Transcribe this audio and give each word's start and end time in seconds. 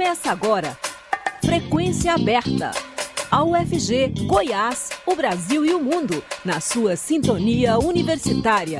Começa 0.00 0.30
agora. 0.30 0.78
Frequência 1.44 2.14
aberta. 2.14 2.70
A 3.30 3.44
UFG, 3.44 4.24
Goiás, 4.26 4.88
o 5.06 5.14
Brasil 5.14 5.62
e 5.66 5.74
o 5.74 5.78
mundo, 5.78 6.24
na 6.42 6.58
sua 6.58 6.96
sintonia 6.96 7.78
universitária. 7.78 8.78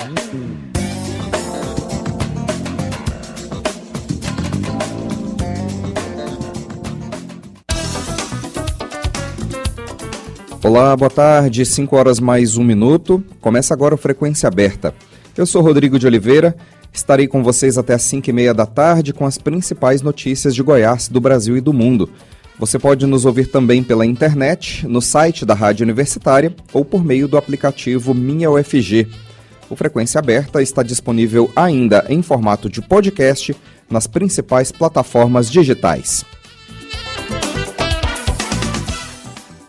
Olá, 10.65 10.97
boa 10.97 11.11
tarde, 11.11 11.67
5 11.67 11.95
horas 11.95 12.19
mais 12.19 12.57
um 12.57 12.65
minuto. 12.65 13.23
Começa 13.43 13.75
agora 13.75 13.95
o 13.95 13.99
Frequência 13.99 14.47
Aberta. 14.47 14.95
Eu 15.37 15.45
sou 15.45 15.61
Rodrigo 15.61 15.99
de 15.99 16.07
Oliveira, 16.07 16.57
estarei 16.93 17.27
com 17.27 17.43
vocês 17.43 17.79
até 17.79 17.95
as 17.95 18.03
5 18.03 18.29
e 18.29 18.33
meia 18.33 18.55
da 18.55 18.67
tarde 18.67 19.13
com 19.13 19.27
as 19.27 19.39
principais 19.39 20.03
notícias 20.03 20.55
de 20.55 20.63
Goiás, 20.63 21.09
do 21.09 21.21
Brasil 21.21 21.57
e 21.57 21.61
do 21.61 21.73
mundo. 21.73 22.11
Você 22.59 22.79
pode 22.79 23.07
nos 23.07 23.25
ouvir 23.25 23.47
também 23.47 23.83
pela 23.83 24.05
internet, 24.05 24.87
no 24.87 25.01
site 25.01 25.47
da 25.47 25.55
Rádio 25.55 25.85
Universitária 25.85 26.55
ou 26.73 26.85
por 26.85 27.03
meio 27.03 27.27
do 27.27 27.39
aplicativo 27.39 28.13
Minha 28.13 28.51
UFG. 28.51 29.09
O 29.71 29.77
Frequência 29.77 30.19
Aberta 30.19 30.61
está 30.61 30.83
disponível 30.83 31.51
ainda 31.57 32.05
em 32.09 32.21
formato 32.21 32.69
de 32.69 32.83
podcast 32.83 33.57
nas 33.89 34.07
principais 34.07 34.71
plataformas 34.71 35.51
digitais. 35.51 36.25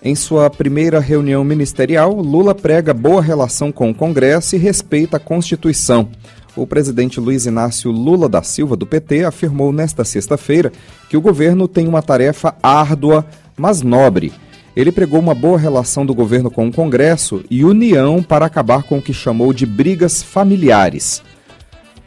Em 0.03 0.16
sua 0.16 0.49
primeira 0.49 0.99
reunião 0.99 1.44
ministerial, 1.44 2.11
Lula 2.16 2.55
prega 2.55 2.91
boa 2.91 3.22
relação 3.22 3.72
com 3.72 3.91
o 3.91 3.94
Congresso 3.94 4.55
e 4.55 4.59
respeita 4.59 5.17
a 5.17 5.19
Constituição. 5.19 6.09
O 6.55 6.67
presidente 6.67 7.19
Luiz 7.19 7.45
Inácio 7.45 7.91
Lula 7.91 8.27
da 8.27 8.43
Silva, 8.43 8.75
do 8.75 8.85
PT, 8.85 9.23
afirmou 9.23 9.71
nesta 9.71 10.03
sexta-feira 10.03 10.71
que 11.09 11.15
o 11.15 11.21
governo 11.21 11.65
tem 11.65 11.87
uma 11.87 12.01
tarefa 12.01 12.55
árdua, 12.61 13.25
mas 13.55 13.81
nobre. 13.81 14.33
Ele 14.75 14.91
pregou 14.91 15.19
uma 15.19 15.33
boa 15.33 15.58
relação 15.58 16.05
do 16.05 16.13
governo 16.13 16.52
com 16.52 16.67
o 16.67 16.73
Congresso 16.73 17.43
e 17.49 17.63
união 17.63 18.21
para 18.21 18.45
acabar 18.45 18.83
com 18.83 18.97
o 18.97 19.02
que 19.02 19.13
chamou 19.13 19.53
de 19.53 19.66
brigas 19.66 20.21
familiares. 20.21 21.23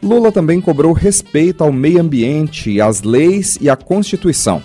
Lula 0.01 0.31
também 0.31 0.61
cobrou 0.61 0.93
respeito 0.93 1.63
ao 1.63 1.71
meio 1.71 1.99
ambiente, 1.99 2.79
às 2.79 3.01
leis 3.01 3.57
e 3.59 3.67
à 3.67 3.75
Constituição. 3.75 4.61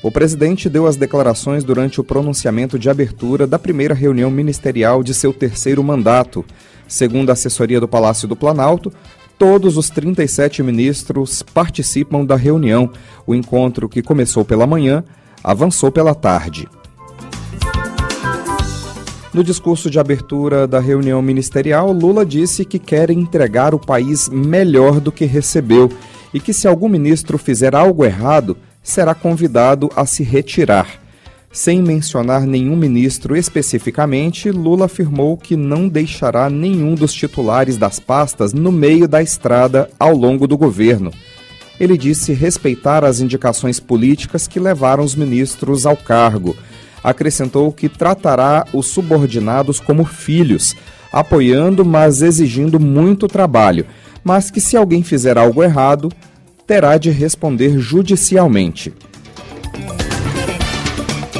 O 0.00 0.10
presidente 0.12 0.68
deu 0.68 0.86
as 0.86 0.96
declarações 0.96 1.64
durante 1.64 2.00
o 2.00 2.04
pronunciamento 2.04 2.78
de 2.78 2.90
abertura 2.90 3.46
da 3.46 3.58
primeira 3.58 3.94
reunião 3.94 4.30
ministerial 4.30 5.02
de 5.02 5.14
seu 5.14 5.32
terceiro 5.32 5.82
mandato. 5.82 6.44
Segundo 6.86 7.30
a 7.30 7.32
assessoria 7.32 7.80
do 7.80 7.88
Palácio 7.88 8.28
do 8.28 8.36
Planalto, 8.36 8.92
todos 9.38 9.76
os 9.76 9.90
37 9.90 10.62
ministros 10.62 11.42
participam 11.42 12.24
da 12.24 12.36
reunião. 12.36 12.90
O 13.26 13.34
encontro, 13.34 13.88
que 13.88 14.02
começou 14.02 14.44
pela 14.44 14.66
manhã, 14.66 15.04
avançou 15.42 15.90
pela 15.90 16.14
tarde. 16.14 16.68
No 19.32 19.42
discurso 19.42 19.90
de 19.90 19.98
abertura 19.98 20.66
da 20.66 20.78
reunião 20.78 21.20
ministerial, 21.20 21.92
Lula 21.92 22.24
disse 22.24 22.64
que 22.64 22.78
quer 22.78 23.10
entregar 23.10 23.74
o 23.74 23.78
país 23.78 24.28
melhor 24.28 25.00
do 25.00 25.10
que 25.10 25.24
recebeu 25.24 25.90
e 26.32 26.38
que, 26.38 26.52
se 26.52 26.68
algum 26.68 26.88
ministro 26.88 27.36
fizer 27.36 27.74
algo 27.74 28.04
errado, 28.04 28.56
será 28.80 29.14
convidado 29.14 29.90
a 29.96 30.06
se 30.06 30.22
retirar. 30.22 31.03
Sem 31.54 31.80
mencionar 31.80 32.44
nenhum 32.48 32.74
ministro 32.74 33.36
especificamente, 33.36 34.50
Lula 34.50 34.86
afirmou 34.86 35.36
que 35.36 35.56
não 35.56 35.86
deixará 35.88 36.50
nenhum 36.50 36.96
dos 36.96 37.14
titulares 37.14 37.76
das 37.76 38.00
pastas 38.00 38.52
no 38.52 38.72
meio 38.72 39.06
da 39.06 39.22
estrada 39.22 39.88
ao 39.96 40.16
longo 40.16 40.48
do 40.48 40.58
governo. 40.58 41.12
Ele 41.78 41.96
disse 41.96 42.32
respeitar 42.32 43.04
as 43.04 43.20
indicações 43.20 43.78
políticas 43.78 44.48
que 44.48 44.58
levaram 44.58 45.04
os 45.04 45.14
ministros 45.14 45.86
ao 45.86 45.96
cargo. 45.96 46.56
Acrescentou 47.04 47.70
que 47.70 47.88
tratará 47.88 48.66
os 48.72 48.86
subordinados 48.88 49.78
como 49.78 50.04
filhos, 50.04 50.74
apoiando, 51.12 51.84
mas 51.84 52.20
exigindo 52.20 52.80
muito 52.80 53.28
trabalho, 53.28 53.86
mas 54.24 54.50
que 54.50 54.60
se 54.60 54.76
alguém 54.76 55.04
fizer 55.04 55.38
algo 55.38 55.62
errado, 55.62 56.10
terá 56.66 56.98
de 56.98 57.10
responder 57.10 57.78
judicialmente. 57.78 58.92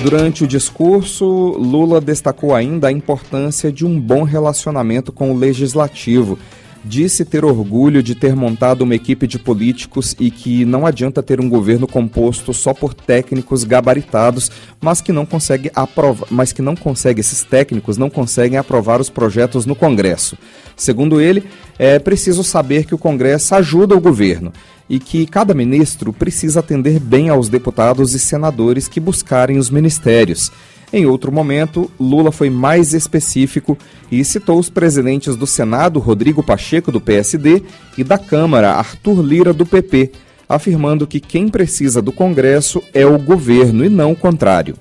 Durante 0.04 0.44
o 0.44 0.46
discurso, 0.46 1.24
Lula 1.24 1.98
destacou 1.98 2.54
ainda 2.54 2.88
a 2.88 2.92
importância 2.92 3.72
de 3.72 3.86
um 3.86 3.98
bom 3.98 4.22
relacionamento 4.22 5.10
com 5.10 5.32
o 5.32 5.38
legislativo. 5.38 6.38
Disse 6.84 7.24
ter 7.24 7.42
orgulho 7.42 8.02
de 8.02 8.14
ter 8.14 8.36
montado 8.36 8.82
uma 8.82 8.94
equipe 8.94 9.26
de 9.26 9.38
políticos 9.38 10.14
e 10.20 10.30
que 10.30 10.66
não 10.66 10.84
adianta 10.84 11.22
ter 11.22 11.40
um 11.40 11.48
governo 11.48 11.86
composto 11.86 12.52
só 12.52 12.74
por 12.74 12.92
técnicos 12.92 13.64
gabaritados, 13.64 14.50
mas 14.78 15.00
que 15.00 15.10
não 15.10 15.24
consegue 15.24 15.70
aprovar, 15.74 16.28
mas 16.30 16.52
que 16.52 16.60
não 16.60 16.76
consegue 16.76 17.20
esses 17.20 17.42
técnicos 17.42 17.96
não 17.96 18.10
conseguem 18.10 18.58
aprovar 18.58 19.00
os 19.00 19.08
projetos 19.08 19.64
no 19.64 19.74
Congresso. 19.74 20.36
Segundo 20.76 21.18
ele, 21.18 21.44
é 21.78 21.98
preciso 21.98 22.44
saber 22.44 22.84
que 22.84 22.94
o 22.94 22.98
Congresso 22.98 23.54
ajuda 23.54 23.96
o 23.96 24.00
governo 24.00 24.52
e 24.88 24.98
que 24.98 25.26
cada 25.26 25.54
ministro 25.54 26.12
precisa 26.12 26.60
atender 26.60 27.00
bem 27.00 27.28
aos 27.28 27.48
deputados 27.48 28.14
e 28.14 28.18
senadores 28.18 28.88
que 28.88 29.00
buscarem 29.00 29.58
os 29.58 29.70
ministérios. 29.70 30.50
Em 30.92 31.06
outro 31.06 31.32
momento, 31.32 31.90
Lula 31.98 32.30
foi 32.30 32.48
mais 32.48 32.94
específico 32.94 33.76
e 34.12 34.24
citou 34.24 34.58
os 34.58 34.70
presidentes 34.70 35.34
do 35.34 35.46
Senado, 35.46 35.98
Rodrigo 35.98 36.42
Pacheco, 36.42 36.92
do 36.92 37.00
PSD, 37.00 37.62
e 37.98 38.04
da 38.04 38.16
Câmara, 38.16 38.74
Arthur 38.74 39.20
Lira, 39.20 39.52
do 39.52 39.66
PP, 39.66 40.12
afirmando 40.48 41.06
que 41.06 41.18
quem 41.18 41.48
precisa 41.48 42.00
do 42.00 42.12
Congresso 42.12 42.80
é 42.92 43.04
o 43.04 43.18
governo 43.18 43.84
e 43.84 43.88
não 43.88 44.12
o 44.12 44.16
contrário. 44.16 44.76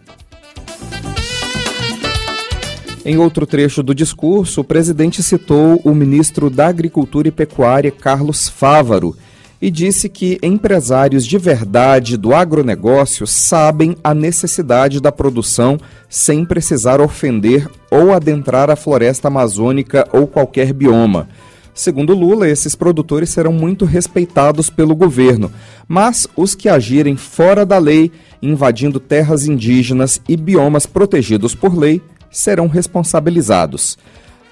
Em 3.06 3.18
outro 3.18 3.46
trecho 3.46 3.84
do 3.84 3.94
discurso, 3.94 4.62
o 4.62 4.64
presidente 4.64 5.22
citou 5.22 5.82
o 5.84 5.94
ministro 5.94 6.50
da 6.50 6.68
Agricultura 6.68 7.28
e 7.28 7.32
Pecuária, 7.32 7.92
Carlos 7.92 8.48
Fávaro, 8.48 9.16
e 9.64 9.72
disse 9.72 10.10
que 10.10 10.38
empresários 10.44 11.26
de 11.26 11.38
verdade 11.38 12.18
do 12.18 12.36
agronegócio 12.36 13.26
sabem 13.26 13.96
a 14.04 14.14
necessidade 14.14 15.00
da 15.00 15.10
produção 15.10 15.80
sem 16.10 16.44
precisar 16.44 17.00
ofender 17.00 17.70
ou 17.90 18.12
adentrar 18.12 18.70
a 18.70 18.76
floresta 18.76 19.30
amazônica 19.30 20.06
ou 20.12 20.28
qualquer 20.28 20.74
bioma. 20.74 21.30
Segundo 21.74 22.14
Lula, 22.14 22.50
esses 22.50 22.76
produtores 22.76 23.30
serão 23.30 23.54
muito 23.54 23.86
respeitados 23.86 24.70
pelo 24.70 24.94
governo, 24.94 25.50
mas 25.88 26.28
os 26.36 26.54
que 26.54 26.68
agirem 26.68 27.16
fora 27.16 27.66
da 27.66 27.78
lei, 27.78 28.12
invadindo 28.42 29.00
terras 29.00 29.48
indígenas 29.48 30.20
e 30.28 30.36
biomas 30.36 30.86
protegidos 30.86 31.56
por 31.56 31.74
lei, 31.74 32.02
serão 32.30 32.68
responsabilizados. 32.68 33.98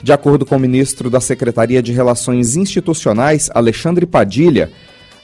De 0.01 0.13
acordo 0.13 0.45
com 0.45 0.55
o 0.55 0.59
ministro 0.59 1.09
da 1.09 1.19
Secretaria 1.19 1.83
de 1.83 1.91
Relações 1.91 2.55
Institucionais, 2.55 3.51
Alexandre 3.53 4.05
Padilha, 4.05 4.71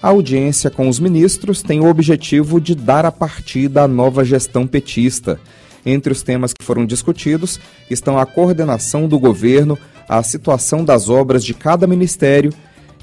a 0.02 0.10
audiência 0.10 0.70
com 0.70 0.88
os 0.88 1.00
ministros 1.00 1.62
tem 1.62 1.80
o 1.80 1.90
objetivo 1.90 2.62
de 2.62 2.76
dar 2.76 3.06
a 3.06 3.12
partida 3.12 3.84
à 3.84 3.88
nova 3.88 4.24
gestão 4.24 4.68
petista. 4.68 5.40
Entre 5.86 6.12
os 6.12 6.22
temas 6.22 6.54
que 6.54 6.64
foram 6.64 6.86
discutidos 6.86 7.60
estão 7.90 8.20
a 8.20 8.26
coordenação 8.26 9.08
do 9.08 9.18
governo, 9.18 9.78
a 10.08 10.22
situação 10.22 10.86
das 10.86 11.10
obras 11.10 11.44
de 11.44 11.54
cada 11.54 11.88
ministério 11.88 12.54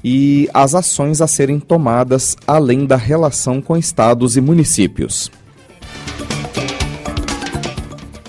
e 0.03 0.49
as 0.53 0.75
ações 0.75 1.19
a 1.19 1.27
serem 1.27 1.59
tomadas 1.59 2.37
além 2.47 2.85
da 2.85 2.95
relação 2.95 3.61
com 3.61 3.75
estados 3.75 4.37
e 4.37 4.41
municípios. 4.41 5.31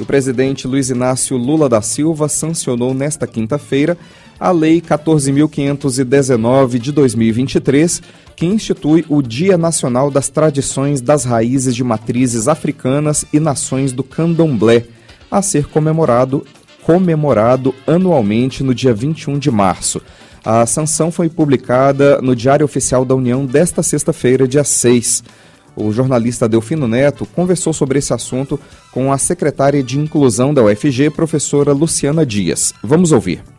O 0.00 0.05
presidente 0.05 0.66
Luiz 0.66 0.91
Inácio 0.91 1.37
Lula 1.37 1.69
da 1.69 1.81
Silva 1.81 2.28
sancionou 2.28 2.93
nesta 2.93 3.26
quinta-feira 3.26 3.97
a 4.38 4.50
Lei 4.50 4.81
14.519 4.81 6.78
de 6.78 6.93
2023, 6.93 8.03
que 8.36 8.44
institui 8.44 9.04
o 9.08 9.22
Dia 9.22 9.56
Nacional 9.56 10.10
das 10.10 10.28
Tradições 10.28 11.00
das 11.00 11.25
Raízes 11.25 11.75
de 11.75 11.82
Matrizes 11.82 12.46
Africanas 12.46 13.25
e 13.32 13.40
Nações 13.40 13.93
do 13.93 14.05
Candomblé, 14.05 14.84
a 15.31 15.40
ser 15.40 15.66
comemorado, 15.66 16.46
comemorado 16.82 17.75
anualmente 17.87 18.62
no 18.62 18.75
dia 18.75 18.93
21 18.93 19.38
de 19.38 19.50
março. 19.50 20.02
A 20.44 20.66
sanção 20.66 21.11
foi 21.11 21.28
publicada 21.28 22.20
no 22.20 22.37
Diário 22.37 22.64
Oficial 22.64 23.05
da 23.05 23.14
União 23.14 23.44
desta 23.44 23.82
sexta-feira, 23.82 24.46
dia 24.46 24.62
6. 24.62 25.25
O 25.75 25.90
jornalista 25.90 26.49
Delfino 26.49 26.87
Neto 26.87 27.26
conversou 27.34 27.72
sobre 27.72 27.99
esse 27.99 28.12
assunto 28.12 28.61
com 28.93 29.12
a 29.12 29.19
secretária 29.19 29.82
de 29.82 29.99
Inclusão 29.99 30.55
da 30.55 30.62
UFG, 30.62 31.11
professora 31.11 31.72
Luciana 31.72 32.25
Dias. 32.25 32.72
Vamos 32.82 33.12
ouvir. 33.12 33.56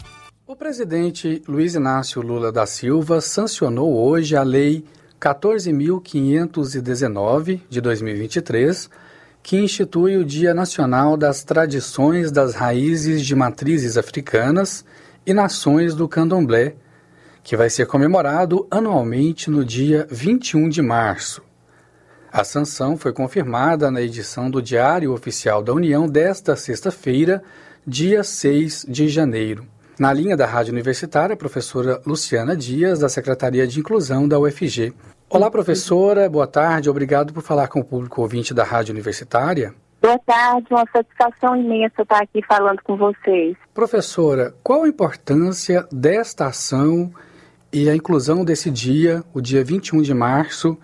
Presidente 0.57 1.41
Luiz 1.47 1.75
Inácio 1.75 2.19
Lula 2.19 2.51
da 2.51 2.65
Silva 2.65 3.21
sancionou 3.21 3.95
hoje 3.95 4.35
a 4.35 4.41
Lei 4.41 4.83
14.519 5.21 7.61
de 7.69 7.79
2023, 7.79 8.89
que 9.43 9.55
institui 9.55 10.17
o 10.17 10.25
Dia 10.25 10.55
Nacional 10.55 11.15
das 11.15 11.43
Tradições 11.43 12.31
das 12.31 12.55
Raízes 12.55 13.23
de 13.23 13.35
Matrizes 13.35 13.97
Africanas 13.97 14.83
e 15.27 15.33
Nações 15.33 15.93
do 15.93 16.07
Candomblé, 16.07 16.73
que 17.43 17.55
vai 17.55 17.69
ser 17.69 17.85
comemorado 17.85 18.65
anualmente 18.71 19.51
no 19.51 19.63
dia 19.63 20.07
21 20.09 20.69
de 20.69 20.81
março. 20.81 21.43
A 22.31 22.43
sanção 22.43 22.97
foi 22.97 23.13
confirmada 23.13 23.91
na 23.91 24.01
edição 24.01 24.49
do 24.49 24.59
Diário 24.59 25.13
Oficial 25.13 25.61
da 25.61 25.71
União 25.71 26.09
desta 26.09 26.55
sexta-feira, 26.55 27.43
dia 27.85 28.23
6 28.23 28.87
de 28.89 29.07
janeiro. 29.07 29.76
Na 29.99 30.13
linha 30.13 30.37
da 30.37 30.45
Rádio 30.45 30.71
Universitária, 30.71 31.33
a 31.33 31.37
professora 31.37 31.99
Luciana 32.05 32.55
Dias, 32.55 32.99
da 32.99 33.09
Secretaria 33.09 33.65
de 33.65 33.79
Inclusão 33.79 34.27
da 34.27 34.37
UFG. 34.37 34.93
Olá, 35.27 35.49
professora, 35.49 36.29
boa 36.29 36.45
tarde, 36.45 36.87
obrigado 36.87 37.33
por 37.33 37.41
falar 37.41 37.67
com 37.67 37.79
o 37.79 37.83
público 37.83 38.21
ouvinte 38.21 38.53
da 38.53 38.63
Rádio 38.63 38.93
Universitária. 38.93 39.73
Boa 39.99 40.19
tarde, 40.19 40.67
uma 40.69 40.85
satisfação 40.93 41.55
imensa 41.55 42.03
estar 42.03 42.21
aqui 42.21 42.43
falando 42.47 42.79
com 42.83 42.95
vocês. 42.95 43.57
Professora, 43.73 44.53
qual 44.61 44.83
a 44.83 44.87
importância 44.87 45.87
desta 45.91 46.45
ação 46.45 47.11
e 47.73 47.89
a 47.89 47.95
inclusão 47.95 48.45
desse 48.45 48.69
dia, 48.69 49.23
o 49.33 49.41
dia 49.41 49.63
21 49.63 50.03
de 50.03 50.13
março, 50.13 50.77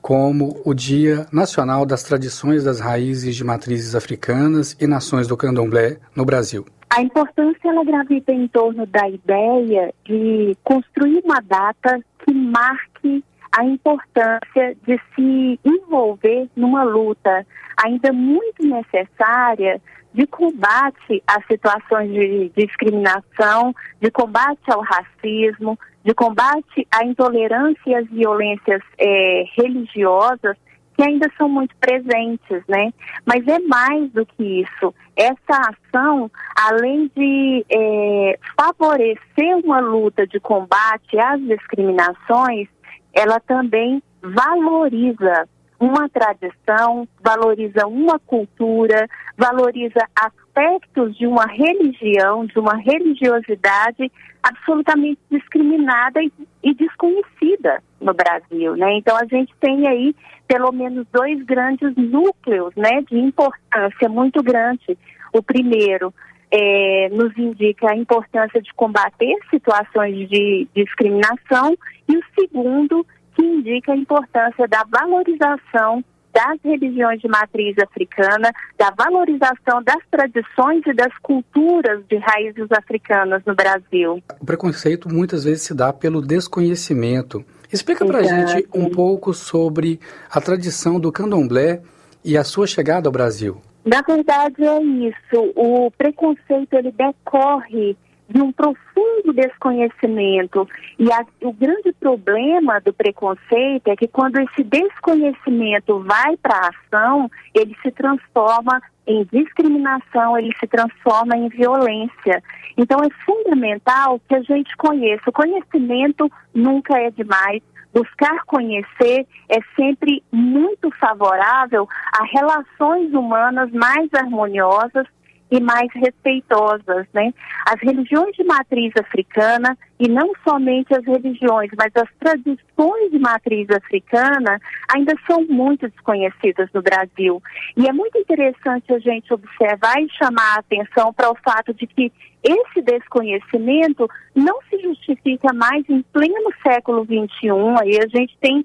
como 0.00 0.62
o 0.64 0.72
Dia 0.72 1.26
Nacional 1.32 1.84
das 1.84 2.04
Tradições 2.04 2.62
das 2.62 2.78
Raízes 2.78 3.34
de 3.34 3.42
Matrizes 3.42 3.96
Africanas 3.96 4.76
e 4.80 4.86
Nações 4.86 5.26
do 5.26 5.36
Candomblé 5.36 5.98
no 6.14 6.24
Brasil? 6.24 6.64
A 6.92 7.00
importância 7.00 7.68
ela 7.68 7.84
gravita 7.84 8.32
em 8.32 8.48
torno 8.48 8.84
da 8.84 9.08
ideia 9.08 9.94
de 10.04 10.56
construir 10.64 11.22
uma 11.24 11.40
data 11.40 12.00
que 12.24 12.34
marque 12.34 13.24
a 13.52 13.64
importância 13.64 14.76
de 14.84 15.00
se 15.14 15.60
envolver 15.64 16.48
numa 16.56 16.82
luta 16.82 17.46
ainda 17.76 18.12
muito 18.12 18.66
necessária 18.66 19.80
de 20.12 20.26
combate 20.26 21.22
às 21.26 21.46
situações 21.46 22.10
de 22.10 22.50
discriminação, 22.56 23.72
de 24.00 24.10
combate 24.10 24.68
ao 24.68 24.80
racismo, 24.80 25.78
de 26.04 26.12
combate 26.12 26.86
à 26.90 27.04
intolerância 27.04 27.80
e 27.86 27.94
às 27.94 28.08
violências 28.08 28.82
é, 28.98 29.44
religiosas 29.56 30.56
que 31.00 31.08
ainda 31.08 31.30
são 31.38 31.48
muito 31.48 31.74
presentes, 31.76 32.62
né? 32.68 32.92
Mas 33.24 33.46
é 33.48 33.58
mais 33.60 34.12
do 34.12 34.26
que 34.26 34.60
isso. 34.60 34.94
Essa 35.16 35.72
ação, 35.72 36.30
além 36.54 37.10
de 37.16 37.64
é, 37.70 38.38
favorecer 38.60 39.56
uma 39.64 39.80
luta 39.80 40.26
de 40.26 40.38
combate 40.38 41.18
às 41.18 41.40
discriminações, 41.40 42.68
ela 43.14 43.40
também 43.40 44.02
valoriza 44.20 45.48
uma 45.78 46.06
tradição, 46.10 47.08
valoriza 47.24 47.86
uma 47.86 48.18
cultura, 48.18 49.08
valoriza 49.38 50.06
aspectos 50.50 51.16
de 51.16 51.26
uma 51.26 51.46
religião, 51.46 52.44
de 52.44 52.58
uma 52.58 52.76
religiosidade 52.76 54.10
absolutamente 54.42 55.18
discriminada 55.30 56.20
e, 56.62 56.74
desconhecida 56.74 57.82
no 58.00 58.14
Brasil, 58.14 58.74
né? 58.76 58.96
Então 58.96 59.16
a 59.16 59.24
gente 59.26 59.52
tem 59.60 59.86
aí 59.86 60.14
pelo 60.48 60.72
menos 60.72 61.06
dois 61.12 61.42
grandes 61.44 61.94
núcleos, 61.96 62.74
né, 62.74 63.02
de 63.02 63.18
importância 63.18 64.08
muito 64.08 64.42
grande. 64.42 64.98
O 65.32 65.42
primeiro 65.42 66.12
é, 66.50 67.08
nos 67.12 67.36
indica 67.38 67.90
a 67.90 67.96
importância 67.96 68.60
de 68.60 68.72
combater 68.74 69.36
situações 69.50 70.28
de 70.28 70.66
discriminação 70.74 71.76
e 72.08 72.16
o 72.16 72.22
segundo 72.38 73.06
que 73.36 73.44
indica 73.44 73.92
a 73.92 73.96
importância 73.96 74.66
da 74.66 74.82
valorização 74.90 76.02
das 76.32 76.58
religiões 76.64 77.20
de 77.20 77.28
matriz 77.28 77.76
africana, 77.78 78.52
da 78.78 78.90
valorização 78.90 79.82
das 79.82 80.02
tradições 80.10 80.82
e 80.86 80.92
das 80.92 81.16
culturas 81.18 82.02
de 82.08 82.16
raízes 82.16 82.70
africanas 82.70 83.42
no 83.46 83.54
Brasil. 83.54 84.22
O 84.40 84.46
preconceito 84.46 85.08
muitas 85.12 85.44
vezes 85.44 85.62
se 85.62 85.74
dá 85.74 85.92
pelo 85.92 86.20
desconhecimento. 86.22 87.44
Explica 87.72 88.04
para 88.04 88.18
a 88.18 88.22
gente 88.22 88.68
um 88.74 88.90
pouco 88.90 89.32
sobre 89.32 90.00
a 90.30 90.40
tradição 90.40 90.98
do 90.98 91.12
candomblé 91.12 91.82
e 92.24 92.36
a 92.36 92.44
sua 92.44 92.66
chegada 92.66 93.08
ao 93.08 93.12
Brasil. 93.12 93.60
Na 93.84 94.02
verdade 94.02 94.62
é 94.64 94.82
isso. 94.82 95.52
O 95.56 95.90
preconceito 95.96 96.74
ele 96.74 96.92
decorre 96.92 97.96
de 98.30 98.40
um 98.40 98.52
profundo 98.52 99.32
desconhecimento. 99.34 100.68
E 100.98 101.12
a, 101.12 101.24
o 101.42 101.52
grande 101.52 101.92
problema 101.92 102.80
do 102.80 102.92
preconceito 102.92 103.88
é 103.88 103.96
que 103.96 104.06
quando 104.06 104.38
esse 104.38 104.62
desconhecimento 104.62 106.00
vai 106.00 106.36
para 106.36 106.56
a 106.56 106.70
ação, 106.70 107.30
ele 107.54 107.76
se 107.82 107.90
transforma 107.90 108.80
em 109.06 109.26
discriminação, 109.32 110.38
ele 110.38 110.54
se 110.58 110.66
transforma 110.68 111.36
em 111.36 111.48
violência. 111.48 112.42
Então 112.76 113.00
é 113.00 113.10
fundamental 113.24 114.20
que 114.28 114.34
a 114.34 114.42
gente 114.42 114.76
conheça. 114.76 115.28
O 115.28 115.32
conhecimento 115.32 116.30
nunca 116.54 116.96
é 116.98 117.10
demais. 117.10 117.62
Buscar 117.92 118.44
conhecer 118.46 119.26
é 119.48 119.58
sempre 119.74 120.22
muito 120.30 120.88
favorável 120.92 121.88
a 122.12 122.24
relações 122.24 123.12
humanas 123.12 123.72
mais 123.72 124.08
harmoniosas 124.14 125.06
e 125.50 125.60
mais 125.60 125.88
respeitosas, 125.94 127.06
né? 127.12 127.32
As 127.66 127.80
religiões 127.80 128.34
de 128.36 128.44
matriz 128.44 128.92
africana 128.96 129.76
e 129.98 130.08
não 130.08 130.32
somente 130.44 130.94
as 130.94 131.04
religiões, 131.04 131.70
mas 131.76 131.90
as 131.96 132.08
tradições 132.18 133.10
de 133.10 133.18
matriz 133.18 133.68
africana 133.70 134.60
ainda 134.94 135.12
são 135.26 135.44
muito 135.46 135.88
desconhecidas 135.88 136.68
no 136.72 136.82
Brasil. 136.82 137.42
E 137.76 137.88
é 137.88 137.92
muito 137.92 138.16
interessante 138.16 138.92
a 138.92 138.98
gente 138.98 139.32
observar 139.32 140.00
e 140.00 140.08
chamar 140.10 140.56
a 140.56 140.60
atenção 140.60 141.12
para 141.12 141.30
o 141.30 141.36
fato 141.36 141.74
de 141.74 141.86
que 141.86 142.12
esse 142.42 142.80
desconhecimento 142.80 144.08
não 144.34 144.60
se 144.70 144.80
justifica 144.80 145.52
mais 145.52 145.84
em 145.88 146.02
pleno 146.12 146.50
século 146.62 147.04
XXI. 147.04 147.50
Aí 147.80 147.98
a 147.98 148.06
gente 148.06 148.36
tem 148.40 148.64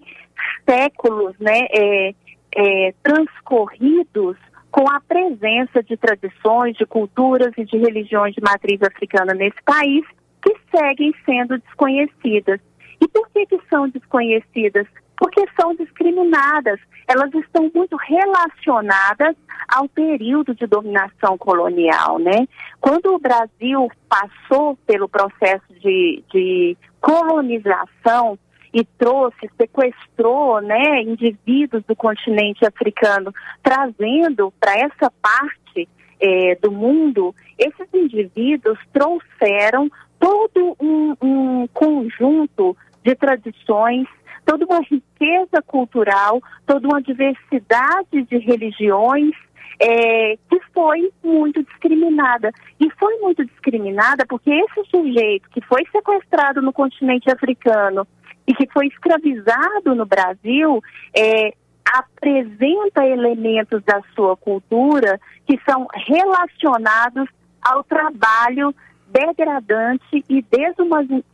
séculos, 0.69 1.35
né, 1.39 1.67
é, 1.71 2.13
é, 2.55 2.93
transcorridos 3.03 4.37
com 4.75 4.89
a 4.89 4.99
presença 4.99 5.81
de 5.81 5.95
tradições, 5.95 6.75
de 6.75 6.85
culturas 6.85 7.53
e 7.57 7.63
de 7.63 7.77
religiões 7.77 8.35
de 8.35 8.41
matriz 8.41 8.81
africana 8.83 9.33
nesse 9.33 9.55
país 9.63 10.03
que 10.43 10.53
seguem 10.69 11.13
sendo 11.25 11.57
desconhecidas. 11.57 12.59
E 12.99 13.07
por 13.07 13.29
que, 13.29 13.45
que 13.45 13.57
são 13.69 13.87
desconhecidas? 13.87 14.85
Porque 15.15 15.45
são 15.57 15.73
discriminadas. 15.75 16.77
Elas 17.07 17.33
estão 17.33 17.71
muito 17.73 17.95
relacionadas 17.95 19.37
ao 19.69 19.87
período 19.87 20.53
de 20.53 20.67
dominação 20.67 21.37
colonial, 21.37 22.19
né? 22.19 22.45
Quando 22.81 23.15
o 23.15 23.19
Brasil 23.19 23.89
passou 24.09 24.77
pelo 24.85 25.07
processo 25.07 25.73
de, 25.79 26.21
de 26.33 26.77
colonização, 26.99 28.37
e 28.75 28.83
trouxe, 28.83 29.49
sequestrou 29.55 30.59
né, 30.59 31.01
indivíduos 31.01 31.81
do 31.85 31.95
continente 31.95 32.65
africano, 32.65 33.33
trazendo 33.63 34.53
para 34.59 34.77
essa 34.77 35.09
parte 35.21 35.87
é, 36.19 36.55
do 36.55 36.73
mundo, 36.73 37.33
esses 37.57 37.87
indivíduos 37.93 38.77
trouxeram 38.91 39.89
todo 40.19 40.75
um, 40.77 41.15
um 41.21 41.67
conjunto 41.67 42.75
de 43.01 43.15
tradições, 43.15 44.09
toda 44.45 44.65
uma 44.65 44.81
riqueza 44.81 45.61
cultural, 45.65 46.41
toda 46.65 46.85
uma 46.85 47.01
diversidade 47.01 48.23
de 48.23 48.37
religiões 48.39 49.31
é, 49.79 50.35
que 50.49 50.59
foi 50.73 51.13
muito 51.23 51.63
discriminada. 51.63 52.51
E 52.77 52.89
foi 52.99 53.17
muito 53.19 53.45
discriminada 53.45 54.25
porque 54.27 54.51
esse 54.51 54.89
sujeito 54.89 55.49
que 55.49 55.61
foi 55.61 55.85
sequestrado 55.93 56.61
no 56.61 56.73
continente 56.73 57.31
africano 57.31 58.05
e 58.47 58.53
que 58.53 58.67
foi 58.71 58.87
escravizado 58.87 59.95
no 59.95 60.05
Brasil, 60.05 60.81
é, 61.15 61.53
apresenta 61.85 63.05
elementos 63.05 63.83
da 63.83 64.01
sua 64.15 64.35
cultura 64.35 65.19
que 65.47 65.59
são 65.67 65.87
relacionados 65.93 67.29
ao 67.61 67.83
trabalho 67.83 68.73
degradante 69.07 70.23
e, 70.29 70.43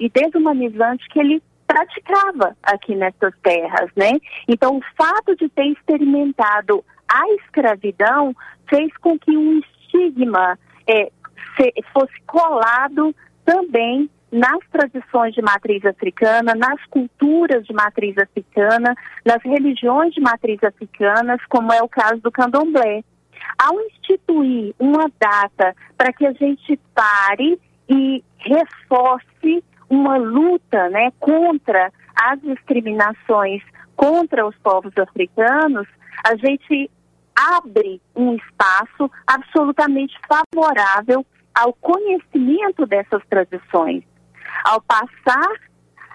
desumanizante 0.10 1.08
que 1.10 1.20
ele 1.20 1.42
praticava 1.66 2.56
aqui 2.62 2.96
nessas 2.96 3.34
terras, 3.42 3.90
né? 3.96 4.12
Então, 4.48 4.78
o 4.78 4.82
fato 4.96 5.36
de 5.38 5.48
ter 5.50 5.68
experimentado 5.68 6.84
a 7.08 7.34
escravidão 7.36 8.36
fez 8.70 8.96
com 8.98 9.18
que 9.18 9.36
um 9.36 9.60
estigma 9.60 10.60
é, 10.86 11.10
se, 11.56 11.74
fosse 11.94 12.20
colado 12.28 13.16
também 13.46 14.10
nas 14.32 14.60
tradições 14.72 15.34
de 15.34 15.42
matriz 15.42 15.84
africana, 15.86 16.54
nas 16.56 16.84
culturas 16.86 17.66
de 17.66 17.74
matriz 17.74 18.18
africana, 18.18 18.96
nas 19.26 19.44
religiões 19.44 20.14
de 20.14 20.22
matriz 20.22 20.64
africanas, 20.64 21.42
como 21.50 21.74
é 21.74 21.82
o 21.82 21.90
caso 21.90 22.22
do 22.22 22.32
candomblé. 22.32 23.04
Ao 23.58 23.80
instituir 23.82 24.74
uma 24.80 25.12
data 25.20 25.76
para 25.98 26.14
que 26.14 26.26
a 26.26 26.32
gente 26.34 26.80
pare 26.94 27.60
e 27.90 28.24
reforce 28.38 29.64
uma 29.90 30.18
luta 30.18 30.90
né, 30.90 31.12
contra 31.20 31.92
as 32.16 32.40
discriminações 32.42 33.62
contra 33.96 34.48
os 34.48 34.56
povos 34.58 34.94
africanos, 34.98 35.88
a 36.24 36.36
gente 36.36 36.90
abre 37.36 38.02
um 38.16 38.36
espaço 38.36 39.12
absolutamente 39.28 40.16
favorável 40.28 41.26
ao 41.54 41.74
conhecimento 41.74 42.86
dessas 42.86 43.22
tradições. 43.30 44.04
Ao 44.64 44.82
passar 44.82 45.52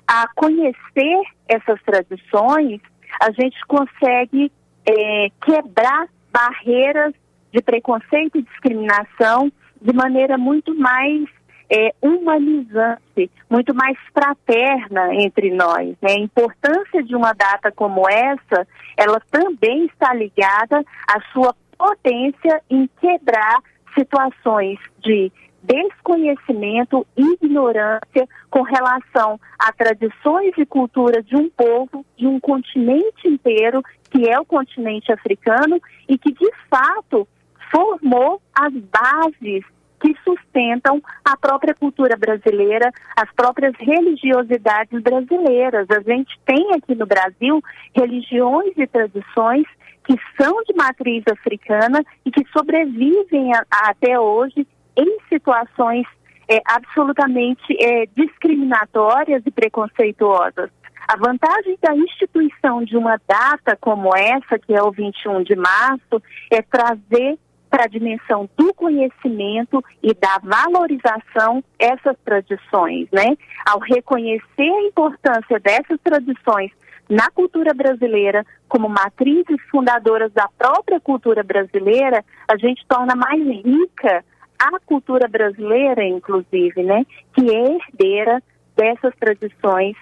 a 0.07 0.29
conhecer 0.35 1.23
essas 1.49 1.81
tradições, 1.83 2.81
a 3.21 3.31
gente 3.31 3.59
consegue 3.67 4.53
é, 4.87 5.29
quebrar 5.45 6.09
barreiras 6.31 7.15
de 7.53 7.63
preconceito 7.63 8.39
e 8.39 8.43
discriminação 8.43 9.51
de 9.81 9.93
maneira 9.93 10.37
muito 10.37 10.75
mais 10.75 11.29
é, 11.71 11.95
humanizante, 12.01 13.31
muito 13.51 13.75
mais 13.75 13.97
fraterna 14.13 15.15
entre 15.15 15.51
nós. 15.51 15.97
Né? 16.01 16.13
A 16.13 16.19
importância 16.19 17.03
de 17.03 17.15
uma 17.15 17.33
data 17.33 17.73
como 17.73 18.09
essa, 18.09 18.67
ela 18.97 19.21
também 19.31 19.87
está 19.87 20.15
ligada 20.15 20.85
à 21.09 21.21
sua 21.33 21.55
potência 21.77 22.63
em 22.71 22.89
quebrar 23.01 23.61
situações 23.95 24.79
de 25.01 25.33
desconhecimento 25.67 27.07
ignorância 27.17 28.29
com 28.51 28.63
relação 28.63 29.41
a 29.59 29.73
tradições 29.73 30.53
e 30.57 30.65
culturas 30.65 31.25
de 31.27 31.37
um 31.37 31.51
povo, 31.51 32.05
de 32.17 32.27
um 32.27 32.39
continente 32.39 33.27
inteiro, 33.27 33.83
que 34.11 34.29
é 34.29 34.39
o 34.39 34.45
continente 34.45 35.13
africano, 35.13 35.81
e 36.09 36.17
que 36.17 36.33
de 36.33 36.51
fato 36.71 37.27
formou 37.71 38.41
as 38.55 38.73
bases 38.73 39.65
que 40.01 40.15
sustentam 40.23 41.03
a 41.25 41.37
própria 41.37 41.75
cultura 41.75 42.17
brasileira, 42.17 42.93
as 43.17 43.31
próprias 43.33 43.75
religiosidades 43.79 45.03
brasileiras. 45.03 45.89
A 45.91 46.01
gente 46.01 46.39
tem 46.45 46.75
aqui 46.75 46.95
no 46.95 47.07
Brasil 47.07 47.63
religiões 47.95 48.73
e 48.77 48.87
tradições 48.87 49.67
que 50.07 50.17
são 50.41 50.63
de 50.63 50.75
matriz 50.75 51.25
africana 51.31 52.05
e 52.25 52.31
que 52.31 52.47
sobrevivem 52.53 53.53
a, 53.55 53.65
a, 53.71 53.91
até 53.91 54.19
hoje 54.19 54.67
em 54.97 55.19
situações 55.29 56.07
é, 56.49 56.61
absolutamente 56.67 57.77
é, 57.81 58.07
discriminatórias 58.17 59.43
e 59.45 59.51
preconceituosas. 59.51 60.71
A 61.09 61.17
vantagem 61.17 61.79
da 61.81 61.95
instituição 61.95 62.83
de 62.85 62.97
uma 62.97 63.21
data 63.29 63.77
como 63.81 64.11
essa, 64.17 64.59
que 64.59 64.75
é 64.75 64.83
o 64.83 64.91
21 64.91 65.45
de 65.45 65.55
março, 65.55 66.23
é 66.51 66.61
trazer 66.63 67.39
para 67.71 67.85
a 67.85 67.89
dimensão 67.89 68.49
do 68.57 68.73
conhecimento 68.75 69.85
e 70.03 70.15
da 70.15 70.39
valorização 70.43 71.63
essas 71.79 72.17
tradições, 72.25 73.09
né? 73.13 73.37
Ao 73.67 73.79
reconhecer 73.79 74.43
a 74.59 74.83
importância 74.83 75.61
dessas 75.61 76.01
tradições 76.03 76.73
na 77.09 77.31
cultura 77.31 77.73
brasileira 77.73 78.45
como 78.69 78.89
matrizes 78.89 79.61
fundadoras 79.71 80.33
da 80.33 80.49
própria 80.59 81.01
cultura 81.01 81.43
brasileira, 81.43 82.25
a 82.49 82.57
gente 82.57 82.85
torna 82.89 83.15
mais 83.15 83.41
rica 83.41 84.25
a 84.59 84.79
cultura 84.81 85.29
brasileira, 85.29 86.05
inclusive, 86.05 86.83
né? 86.83 87.05
Que 87.35 87.51
é 87.51 87.75
herdeira 87.75 88.43
dessas 88.77 89.15
tradições 89.19 89.97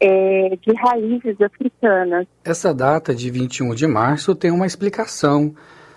é, 0.00 0.56
de 0.60 0.74
raízes 0.74 1.40
africanas. 1.40 2.26
Essa 2.44 2.74
data 2.74 3.14
de 3.14 3.30
21 3.30 3.74
de 3.74 3.86
março 3.86 4.34
tem 4.34 4.50
uma 4.50 4.66
explicação 4.66 5.54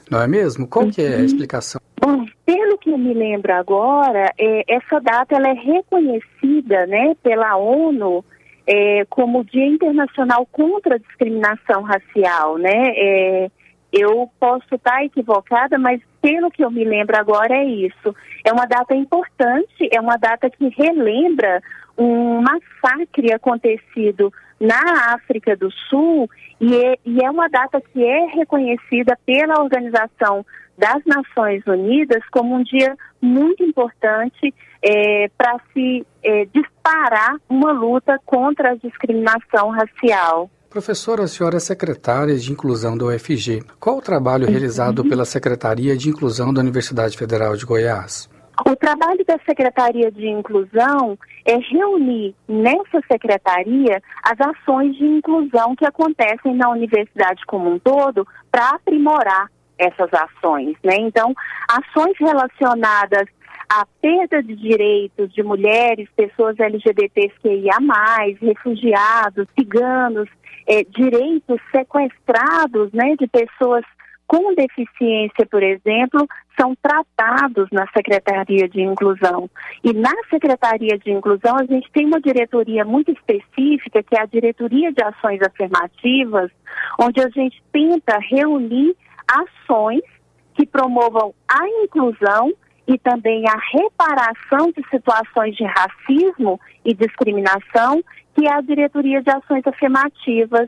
não 0.10 0.22
é 0.22 0.28
mesmo? 0.28 0.68
Qual 0.68 0.90
que 0.90 1.02
é 1.02 1.16
a 1.16 1.18
uhum. 1.18 1.26
explicação? 1.26 1.82
Bom, 2.00 2.26
pelo 2.46 2.78
que 2.78 2.92
eu 2.92 2.98
me 2.98 3.14
lembro 3.14 3.54
agora, 3.54 4.32
é, 4.38 4.64
essa 4.68 5.00
data 5.00 5.36
ela 5.36 5.50
é 5.50 5.54
reconhecida 5.54 6.86
né, 6.86 7.16
pela 7.24 7.58
ONU 7.58 8.24
é, 8.68 9.06
como 9.10 9.44
Dia 9.44 9.66
Internacional 9.66 10.46
contra 10.52 10.96
a 10.96 11.00
Discriminação 11.00 11.82
Racial, 11.82 12.58
né? 12.58 12.94
É, 12.96 13.52
eu 13.98 14.30
posso 14.40 14.76
estar 14.76 15.04
equivocada, 15.04 15.78
mas 15.78 16.02
pelo 16.22 16.52
que 16.52 16.64
eu 16.64 16.70
me 16.70 16.84
lembro 16.84 17.18
agora 17.18 17.56
é 17.56 17.64
isso. 17.64 18.16
É 18.44 18.52
uma 18.52 18.66
data 18.66 18.94
importante, 18.94 19.90
é 19.92 20.02
uma 20.02 20.18
data 20.18 20.50
que 20.50 20.68
relembra 20.70 21.62
um 21.98 22.42
massacre 22.42 23.32
acontecido 23.34 24.34
na 24.60 25.14
África 25.14 25.56
do 25.56 25.72
Sul 25.90 26.30
e 26.60 26.76
é, 26.76 26.96
e 27.06 27.24
é 27.24 27.30
uma 27.30 27.48
data 27.48 27.82
que 27.82 28.04
é 28.04 28.26
reconhecida 28.26 29.18
pela 29.26 29.62
Organização 29.62 30.46
das 30.78 31.02
Nações 31.06 31.66
Unidas 31.66 32.22
como 32.32 32.56
um 32.56 32.64
dia 32.64 32.98
muito 33.22 33.64
importante 33.64 34.54
é, 34.82 35.30
para 35.38 35.58
se 35.74 36.06
é, 36.22 36.46
disparar 36.54 37.38
uma 37.50 37.72
luta 37.72 38.20
contra 38.26 38.72
a 38.72 38.76
discriminação 38.76 39.70
racial. 39.70 40.50
Professora, 40.76 41.24
a 41.24 41.28
senhora 41.30 41.56
é 41.56 41.60
secretária 41.62 42.36
de 42.36 42.52
Inclusão 42.52 42.98
da 42.98 43.06
UFG. 43.06 43.64
Qual 43.80 44.00
o 44.00 44.02
trabalho 44.02 44.46
realizado 44.46 45.04
uhum. 45.04 45.08
pela 45.08 45.24
Secretaria 45.24 45.96
de 45.96 46.10
Inclusão 46.10 46.54
da 46.54 46.60
Universidade 46.60 47.18
Federal 47.18 47.56
de 47.56 47.66
Goiás? 47.66 48.30
O 48.60 48.76
trabalho 48.76 49.24
da 49.26 49.40
Secretaria 49.46 50.12
de 50.12 50.28
Inclusão 50.28 51.18
é 51.46 51.56
reunir 51.56 52.36
nessa 52.46 53.00
secretaria 53.10 54.04
as 54.22 54.38
ações 54.42 54.98
de 54.98 55.06
inclusão 55.06 55.78
que 55.78 55.86
acontecem 55.86 56.54
na 56.54 56.70
universidade 56.70 57.46
como 57.48 57.72
um 57.72 57.80
todo 57.80 58.28
para 58.52 58.72
aprimorar 58.72 59.50
essas 59.78 60.10
ações, 60.14 60.76
né? 60.84 60.98
Então, 60.98 61.34
ações 61.70 62.18
relacionadas 62.20 63.30
à 63.76 63.86
perda 64.02 64.42
de 64.42 64.56
direitos 64.56 65.34
de 65.34 65.44
mulheres, 65.44 66.08
pessoas 66.16 66.58
LGBTQIA+, 66.58 67.78
refugiados, 68.42 69.48
ciganos, 69.60 70.30
é, 70.66 70.84
direitos 70.84 71.60
sequestrados, 71.72 72.92
né, 72.94 73.16
de 73.20 73.28
pessoas 73.28 73.84
com 74.28 74.56
deficiência, 74.56 75.46
por 75.52 75.62
exemplo, 75.62 76.28
são 76.60 76.76
tratados 76.82 77.68
na 77.72 77.86
Secretaria 77.92 78.68
de 78.68 78.82
Inclusão. 78.82 79.50
E 79.84 79.94
na 79.94 80.14
Secretaria 80.30 80.98
de 80.98 81.12
Inclusão, 81.12 81.58
a 81.58 81.66
gente 81.66 81.92
tem 81.92 82.06
uma 82.06 82.20
diretoria 82.20 82.84
muito 82.84 83.12
específica, 83.12 84.02
que 84.02 84.18
é 84.18 84.22
a 84.22 84.26
Diretoria 84.26 84.92
de 84.92 85.04
Ações 85.04 85.42
Afirmativas, 85.42 86.50
onde 87.00 87.22
a 87.22 87.30
gente 87.30 87.62
tenta 87.72 88.18
reunir 88.20 88.96
ações 89.28 90.02
que 90.56 90.66
promovam 90.66 91.34
a 91.48 91.68
inclusão 91.84 92.52
e 92.88 92.98
também 93.00 93.44
a 93.48 93.58
reparação 93.72 94.72
de 94.72 94.88
situações 94.90 95.56
de 95.56 95.64
racismo 95.64 96.60
e 96.84 96.94
discriminação, 96.94 98.04
que 98.36 98.48
é 98.48 98.54
a 98.54 98.62
Diretoria 98.62 99.22
de 99.22 99.30
Ações 99.32 99.66
Afirmativas. 99.66 100.68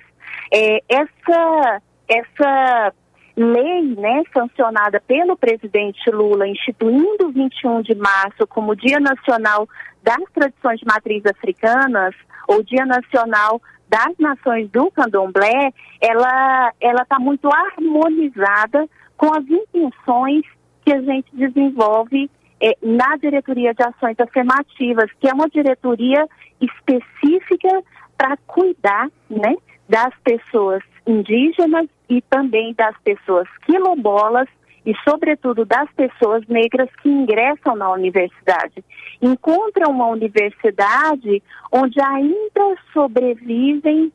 É, 0.54 0.82
essa, 0.90 1.82
essa 2.08 2.94
lei 3.36 3.84
né, 3.96 4.24
sancionada 4.34 5.00
pelo 5.02 5.38
presidente 5.38 6.10
Lula, 6.10 6.48
instituindo 6.48 7.28
o 7.28 7.32
21 7.32 7.84
de 7.84 7.94
março 7.94 8.48
como 8.48 8.76
Dia 8.76 9.00
Nacional 9.00 9.68
das 10.02 10.24
Tradições 10.34 10.80
de 10.80 10.86
Matriz 10.86 11.24
Africanas, 11.26 12.16
ou 12.48 12.64
Dia 12.64 12.86
Nacional 12.86 13.62
das 13.88 14.18
Nações 14.18 14.70
do 14.72 14.90
Candomblé, 14.92 15.72
ela 16.02 16.72
está 16.82 17.20
muito 17.20 17.50
harmonizada 17.54 18.88
com 19.16 19.34
as 19.34 19.44
intenções 19.48 20.44
que 20.88 20.94
a 20.94 21.02
gente 21.02 21.28
desenvolve 21.34 22.32
é, 22.62 22.78
na 22.82 23.18
Diretoria 23.18 23.74
de 23.74 23.84
Ações 23.84 24.18
Afirmativas, 24.18 25.12
que 25.20 25.28
é 25.28 25.34
uma 25.34 25.50
diretoria 25.50 26.26
específica 26.62 27.84
para 28.18 28.38
cuidar 28.48 29.10
né, 29.30 29.54
das 29.90 30.14
pessoas 30.24 30.82
indígenas 31.06 31.90
e 32.10 32.22
também 32.22 32.74
das 32.74 32.96
pessoas 33.04 33.50
quilombolas 33.66 34.48
e, 34.86 34.96
sobretudo, 35.04 35.66
das 35.66 35.92
pessoas 35.92 36.48
negras 36.48 36.90
que 37.04 37.10
ingressam 37.10 37.76
na 37.76 37.92
universidade. 37.92 38.82
Encontram 39.22 39.92
uma 39.92 40.08
universidade 40.08 41.44
onde 41.70 42.00
ainda 42.00 42.78
sobrevivem 42.94 44.10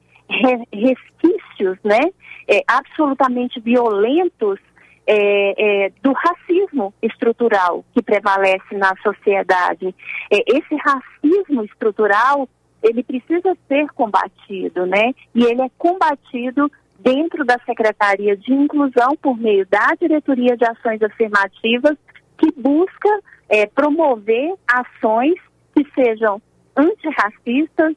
resquícios, 0.73 1.77
né, 1.85 2.01
é, 2.49 2.63
absolutamente 2.67 3.61
violentos 3.61 4.59
é, 5.07 5.87
é, 5.87 5.93
do 6.03 6.13
racismo 6.13 6.95
estrutural 7.03 7.85
que 7.93 8.03
prevalece 8.03 8.77
na 8.77 8.95
sociedade. 9.03 9.95
É, 10.31 10.45
esse 10.47 10.75
racismo 10.77 11.65
estrutural 11.65 12.49
ele 12.83 13.03
precisa 13.03 13.57
ser 13.69 13.87
combatido, 13.95 14.87
né? 14.87 15.13
E 15.35 15.45
ele 15.45 15.63
é 15.63 15.71
combatido 15.79 16.71
dentro 16.99 17.45
da 17.45 17.59
Secretaria 17.65 18.37
de 18.37 18.53
Inclusão 18.53 19.17
por 19.21 19.37
meio 19.37 19.67
da 19.67 19.95
Diretoria 20.01 20.57
de 20.57 20.65
Ações 20.65 21.03
Afirmativas, 21.03 21.97
que 22.39 22.53
busca 22.57 23.09
é, 23.49 23.67
promover 23.67 24.55
ações 24.69 25.35
que 25.75 25.87
sejam 25.95 26.41
antirracistas, 26.77 27.95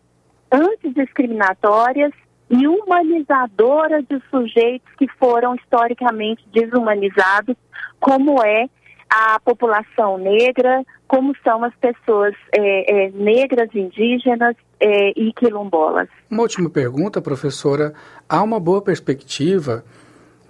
antidiscriminatórias 0.52 2.12
e 2.50 2.68
humanizadoras 2.68 4.06
de 4.08 4.22
sujeitos 4.30 4.94
que 4.98 5.08
foram 5.20 5.56
historicamente 5.56 6.46
desumanizados, 6.54 7.56
como 8.00 8.44
é 8.44 8.68
a 9.10 9.40
população 9.40 10.18
negra, 10.18 10.84
como 11.08 11.34
são 11.44 11.64
as 11.64 11.74
pessoas 11.76 12.34
é, 12.52 13.06
é, 13.06 13.12
negras, 13.12 13.70
indígenas 13.74 14.56
é, 14.80 15.12
e 15.16 15.32
quilombolas. 15.34 16.10
Uma 16.30 16.44
última 16.44 16.70
pergunta, 16.70 17.22
professora. 17.22 17.94
Há 18.28 18.42
uma 18.42 18.60
boa 18.60 18.82
perspectiva 18.82 19.84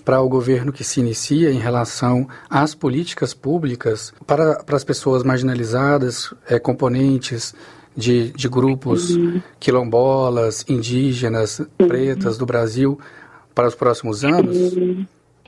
para 0.04 0.22
o 0.22 0.30
governo 0.30 0.72
que 0.72 0.84
se 0.84 1.00
inicia 1.00 1.52
em 1.52 1.58
relação 1.58 2.28
às 2.50 2.76
políticas 2.76 3.34
públicas 3.34 4.14
para, 4.26 4.64
para 4.64 4.76
as 4.76 4.84
pessoas 4.84 5.24
marginalizadas, 5.24 6.34
é, 6.48 6.60
componentes 6.60 7.56
de, 7.96 8.32
de 8.32 8.48
grupos 8.48 9.12
uhum. 9.12 9.42
quilombolas, 9.60 10.66
indígenas, 10.68 11.60
uhum. 11.60 11.88
pretas 11.88 12.38
do 12.38 12.46
Brasil, 12.46 13.00
para 13.54 13.68
os 13.68 13.76
próximos 13.76 14.24
anos? 14.24 14.58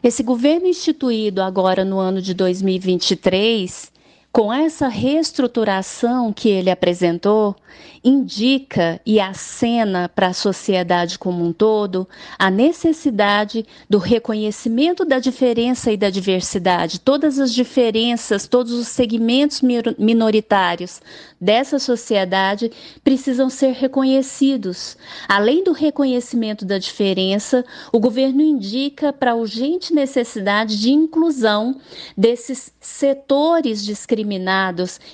Esse 0.01 0.24
governo 0.24 0.68
instituído 0.68 1.42
agora 1.42 1.84
no 1.84 2.00
ano 2.00 2.22
de 2.22 2.34
2023, 2.34 3.92
com 4.38 4.53
essa 4.53 4.88
reestruturação 4.88 6.32
que 6.32 6.48
ele 6.48 6.70
apresentou, 6.70 7.56
indica 8.03 9.01
e 9.03 9.20
acena 9.20 10.08
para 10.08 10.27
a 10.27 10.34
sociedade 10.34 11.17
como 11.17 11.44
um 11.44 11.51
todo 11.51 12.08
a 12.38 12.51
necessidade 12.51 13.65
do 13.89 13.98
reconhecimento 13.98 15.03
da 15.03 15.17
diferença 15.17 15.91
e 15.91 15.98
da 15.98 16.12
diversidade. 16.12 17.00
Todas 17.00 17.39
as 17.39 17.51
diferenças, 17.51 18.48
todos 18.48 18.74
os 18.74 18.88
segmentos 18.88 19.63
minoritários 19.98 21.01
dessa 21.41 21.79
sociedade 21.79 22.72
precisam 23.03 23.50
ser 23.50 23.72
reconhecidos. 23.72 24.98
Além 25.27 25.63
do 25.63 25.72
reconhecimento 25.72 26.63
da 26.63 26.77
diferença, 26.77 27.65
o 27.91 28.00
governo 28.00 28.41
indica 28.41 29.12
para 29.12 29.32
a 29.32 29.36
urgente 29.36 29.96
necessidade 29.96 30.79
de 30.79 30.91
inclusão 30.91 31.75
desses 32.15 32.72
setores 32.79 33.84
discriminados 33.84 34.26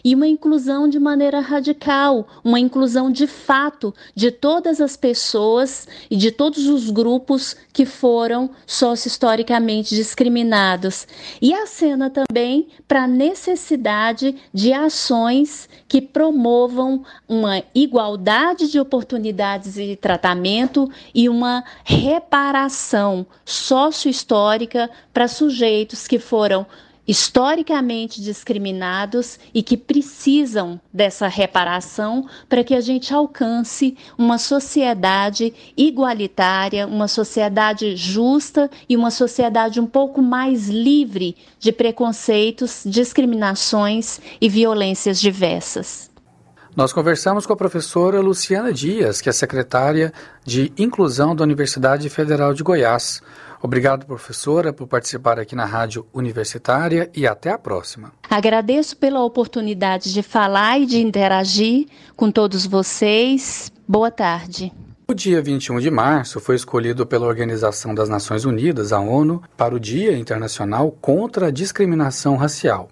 e 0.04 0.16
uma 0.16 0.28
inclusão 0.28 0.90
de 0.90 1.00
maneira 1.00 1.40
radical, 1.40 2.28
uma 2.44 2.60
inclusão 2.60 3.12
de 3.12 3.28
fato 3.28 3.94
de 4.16 4.32
todas 4.32 4.82
as 4.82 4.98
pessoas 4.98 5.88
e 6.10 6.16
de 6.16 6.32
todos 6.32 6.68
os 6.68 6.90
grupos 6.90 7.56
que 7.72 7.86
foram 7.86 8.50
socio-historicamente 8.66 9.96
discriminados. 9.96 11.08
E 11.42 11.54
acena 11.54 12.10
também 12.10 12.68
para 12.88 13.04
a 13.04 13.08
necessidade 13.08 14.36
de 14.54 14.74
ações 14.74 15.70
que 15.88 16.02
promovam 16.02 17.04
uma 17.28 17.62
igualdade 17.76 18.72
de 18.72 18.80
oportunidades 18.80 19.76
de 19.76 19.96
tratamento 19.96 20.90
e 21.14 21.30
uma 21.30 21.64
reparação 21.84 23.26
sócio-histórica 23.46 24.90
para 25.14 25.28
sujeitos 25.28 26.08
que 26.08 26.18
foram 26.18 26.66
historicamente 27.08 28.22
discriminados 28.22 29.40
e 29.54 29.62
que 29.62 29.76
precisam 29.76 30.80
dessa 30.92 31.28
reparação 31.28 32.28
para 32.48 32.64
que 32.64 32.74
a 32.74 32.82
gente 32.82 33.14
alcance 33.14 33.98
uma 34.18 34.38
sociedade 34.38 35.54
igualitária, 35.76 36.88
uma 36.88 37.08
sociedade 37.08 37.96
justa 37.96 38.70
e 38.88 38.96
uma 38.96 39.12
sociedade 39.12 39.80
um 39.80 39.88
pouco 39.88 40.22
mais 40.22 40.70
livre 40.70 41.36
de 41.60 41.72
preconceitos, 41.72 42.84
discriminações 42.86 44.20
e 44.40 44.48
violências 44.48 45.20
diversas. 45.20 46.14
Nós 46.76 46.92
conversamos 46.92 47.46
com 47.46 47.54
a 47.54 47.56
professora 47.56 48.20
Luciana 48.20 48.74
Dias, 48.74 49.22
que 49.22 49.30
é 49.30 49.32
secretária 49.32 50.12
de 50.44 50.74
Inclusão 50.76 51.36
da 51.36 51.44
Universidade 51.44 52.10
Federal 52.10 52.52
de 52.52 52.64
Goiás. 52.64 53.22
Obrigado, 53.64 54.06
professora, 54.06 54.74
por 54.74 54.88
participar 54.88 55.40
aqui 55.40 55.56
na 55.56 55.64
Rádio 55.64 56.06
Universitária 56.14 57.10
e 57.16 57.26
até 57.26 57.50
a 57.50 57.58
próxima. 57.58 58.12
Agradeço 58.30 58.98
pela 58.98 59.24
oportunidade 59.24 60.14
de 60.14 60.22
falar 60.22 60.80
e 60.80 60.86
de 60.86 61.00
interagir 61.00 61.88
com 62.14 62.30
todos 62.30 62.66
vocês. 62.66 63.72
Boa 63.88 64.12
tarde. 64.12 64.74
O 65.08 65.14
dia 65.14 65.42
21 65.42 65.80
de 65.80 65.90
março 65.90 66.42
foi 66.42 66.58
escolhido 66.58 67.06
pela 67.06 67.26
Organização 67.26 67.96
das 67.96 68.10
Nações 68.10 68.44
Unidas, 68.44 68.92
a 68.92 69.00
ONU, 69.00 69.42
para 69.56 69.74
o 69.74 69.80
Dia 69.80 70.18
Internacional 70.18 70.92
contra 70.92 71.48
a 71.48 71.52
Discriminação 71.52 72.36
Racial. 72.36 72.90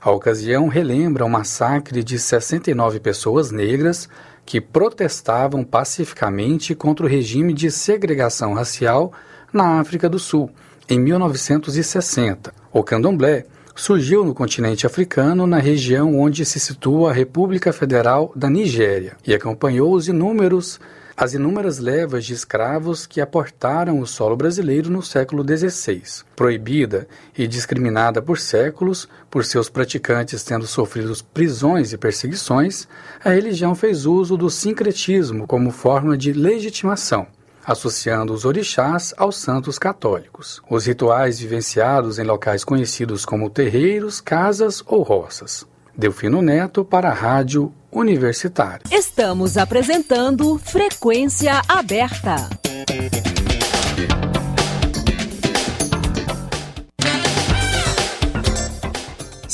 A 0.00 0.10
ocasião 0.10 0.68
relembra 0.68 1.26
o 1.26 1.28
massacre 1.28 2.02
de 2.02 2.18
69 2.18 3.00
pessoas 3.00 3.50
negras 3.50 4.08
que 4.46 4.62
protestavam 4.62 5.62
pacificamente 5.62 6.74
contra 6.74 7.04
o 7.04 7.08
regime 7.08 7.52
de 7.52 7.70
segregação 7.70 8.54
racial 8.54 9.12
na 9.52 9.80
África 9.80 10.08
do 10.08 10.18
Sul, 10.18 10.50
em 10.88 10.98
1960. 10.98 12.52
O 12.72 12.82
candomblé 12.82 13.46
surgiu 13.74 14.24
no 14.24 14.34
continente 14.34 14.86
africano, 14.86 15.46
na 15.46 15.58
região 15.58 16.18
onde 16.18 16.44
se 16.44 16.58
situa 16.58 17.10
a 17.10 17.12
República 17.12 17.72
Federal 17.72 18.32
da 18.34 18.48
Nigéria, 18.48 19.16
e 19.26 19.34
acompanhou 19.34 19.92
os 19.92 20.08
inúmeros 20.08 20.80
as 21.16 21.32
inúmeras 21.32 21.78
levas 21.78 22.26
de 22.26 22.34
escravos 22.34 23.06
que 23.06 23.22
aportaram 23.22 24.00
o 24.00 24.06
solo 24.06 24.36
brasileiro 24.36 24.90
no 24.90 25.02
século 25.02 25.42
XVI. 25.42 26.02
Proibida 26.36 27.08
e 27.36 27.46
discriminada 27.46 28.20
por 28.20 28.38
séculos, 28.38 29.08
por 29.30 29.42
seus 29.42 29.70
praticantes 29.70 30.44
tendo 30.44 30.66
sofrido 30.66 31.10
prisões 31.32 31.94
e 31.94 31.96
perseguições, 31.96 32.86
a 33.24 33.30
religião 33.30 33.74
fez 33.74 34.04
uso 34.04 34.36
do 34.36 34.50
sincretismo 34.50 35.46
como 35.46 35.70
forma 35.70 36.18
de 36.18 36.34
legitimação 36.34 37.26
associando 37.66 38.32
os 38.32 38.44
orixás 38.44 39.12
aos 39.16 39.36
santos 39.36 39.78
católicos. 39.78 40.62
Os 40.70 40.86
rituais 40.86 41.40
vivenciados 41.40 42.18
em 42.18 42.24
locais 42.24 42.64
conhecidos 42.64 43.24
como 43.24 43.50
terreiros, 43.50 44.20
casas 44.20 44.82
ou 44.86 45.02
roças. 45.02 45.66
Delfino 45.96 46.40
Neto 46.40 46.84
para 46.84 47.08
a 47.08 47.14
Rádio 47.14 47.72
Universitária. 47.90 48.82
Estamos 48.90 49.56
apresentando 49.56 50.58
Frequência 50.58 51.62
Aberta. 51.66 52.65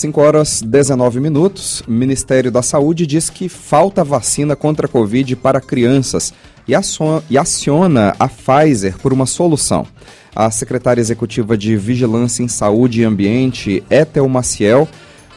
Cinco 0.02 0.20
horas 0.20 0.60
19 0.60 1.20
minutos. 1.20 1.80
Ministério 1.86 2.50
da 2.50 2.60
Saúde 2.60 3.06
diz 3.06 3.30
que 3.30 3.48
falta 3.48 4.02
vacina 4.02 4.56
contra 4.56 4.86
a 4.86 4.88
Covid 4.88 5.36
para 5.36 5.60
crianças 5.60 6.34
e 6.66 6.74
aciona 7.38 8.12
a 8.18 8.26
Pfizer 8.26 8.98
por 8.98 9.12
uma 9.12 9.26
solução. 9.26 9.86
A 10.34 10.50
secretária 10.50 11.00
executiva 11.00 11.56
de 11.56 11.76
Vigilância 11.76 12.42
em 12.42 12.48
Saúde 12.48 13.00
e 13.00 13.04
Ambiente, 13.04 13.80
Ethel 13.88 14.28
Maciel, 14.28 14.88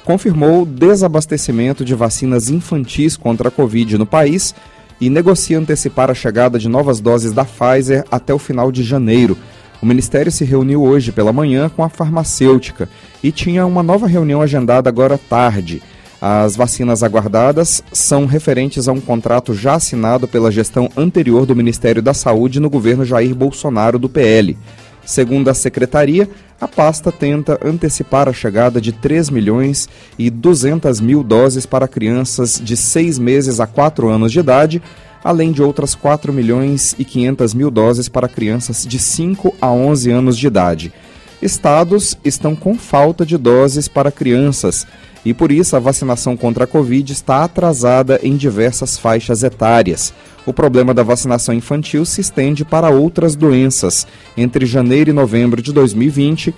confirmou 0.03 0.65
desabastecimento 0.65 1.85
de 1.85 1.93
vacinas 1.93 2.49
infantis 2.49 3.15
contra 3.15 3.49
a 3.49 3.51
Covid 3.51 3.99
no 3.99 4.05
país 4.07 4.55
e 4.99 5.11
negocia 5.11 5.59
antecipar 5.59 6.09
a 6.09 6.15
chegada 6.15 6.57
de 6.57 6.67
novas 6.67 6.99
doses 6.99 7.33
da 7.33 7.45
Pfizer 7.45 8.03
até 8.09 8.33
o 8.33 8.39
final 8.39 8.71
de 8.71 8.81
janeiro. 8.81 9.37
O 9.81 9.85
Ministério 9.85 10.31
se 10.31 10.45
reuniu 10.45 10.83
hoje 10.83 11.11
pela 11.11 11.33
manhã 11.33 11.69
com 11.69 11.83
a 11.83 11.89
farmacêutica 11.89 12.89
e 13.23 13.31
tinha 13.31 13.65
uma 13.65 13.83
nova 13.83 14.07
reunião 14.07 14.41
agendada 14.41 14.89
agora 14.89 15.17
tarde. 15.17 15.81
As 16.21 16.55
vacinas 16.55 17.03
aguardadas 17.03 17.83
são 17.91 18.25
referentes 18.25 18.87
a 18.87 18.91
um 18.91 19.01
contrato 19.01 19.53
já 19.53 19.75
assinado 19.75 20.27
pela 20.27 20.51
gestão 20.51 20.89
anterior 20.95 21.45
do 21.45 21.55
Ministério 21.55 22.01
da 22.01 22.13
Saúde 22.13 22.59
no 22.59 22.69
governo 22.69 23.05
Jair 23.05 23.35
Bolsonaro 23.35 23.99
do 23.99 24.09
PL. 24.09 24.57
Segundo 25.05 25.49
a 25.49 25.53
secretaria, 25.53 26.27
a 26.59 26.67
pasta 26.67 27.11
tenta 27.11 27.59
antecipar 27.63 28.27
a 28.27 28.33
chegada 28.33 28.81
de 28.81 28.91
3 28.91 29.29
milhões 29.29 29.87
e 30.17 30.31
200 30.31 30.99
mil 30.99 31.21
doses 31.21 31.65
para 31.65 31.87
crianças 31.87 32.59
de 32.63 32.75
6 32.75 33.19
meses 33.19 33.59
a 33.59 33.67
4 33.67 34.09
anos 34.09 34.31
de 34.31 34.39
idade, 34.39 34.81
além 35.25 35.51
de 35.51 35.63
outras 35.63 35.95
4 35.95 36.31
milhões 36.31 36.95
e 36.99 37.03
500 37.03 37.55
mil 37.55 37.71
doses 37.71 38.07
para 38.07 38.27
crianças 38.27 38.85
de 38.85 38.99
5 38.99 39.55
a 39.59 39.71
11 39.71 40.11
anos 40.11 40.37
de 40.37 40.45
idade. 40.45 40.93
Estados 41.41 42.15
estão 42.23 42.55
com 42.55 42.77
falta 42.77 43.25
de 43.25 43.35
doses 43.35 43.87
para 43.87 44.11
crianças 44.11 44.85
e 45.25 45.33
por 45.33 45.51
isso 45.51 45.75
a 45.75 45.79
vacinação 45.79 46.37
contra 46.37 46.65
a 46.65 46.67
Covid 46.67 47.11
está 47.11 47.43
atrasada 47.43 48.19
em 48.21 48.37
diversas 48.37 48.99
faixas 48.99 49.41
etárias. 49.41 50.13
O 50.45 50.53
problema 50.53 50.93
da 50.93 51.01
vacinação 51.01 51.55
infantil 51.55 52.05
se 52.05 52.21
estende 52.21 52.63
para 52.63 52.91
outras 52.91 53.35
doenças. 53.35 54.05
Entre 54.37 54.63
janeiro 54.67 55.09
e 55.09 55.13
novembro 55.13 55.59
de 55.59 55.73
2020, 55.73 56.53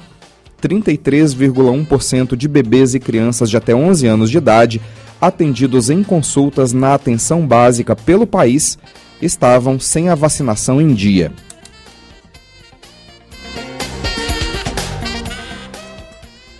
33,1% 0.61 2.35
de 2.35 2.47
bebês 2.47 2.95
e 2.95 2.99
crianças 2.99 3.49
de 3.49 3.57
até 3.57 3.75
11 3.75 4.07
anos 4.07 4.29
de 4.31 4.37
idade 4.37 4.81
atendidos 5.19 5.89
em 5.89 6.03
consultas 6.03 6.73
na 6.73 6.93
atenção 6.93 7.45
básica 7.45 7.95
pelo 7.95 8.27
país 8.27 8.77
estavam 9.21 9.79
sem 9.79 10.09
a 10.09 10.15
vacinação 10.15 10.79
em 10.79 10.93
dia. 10.93 11.31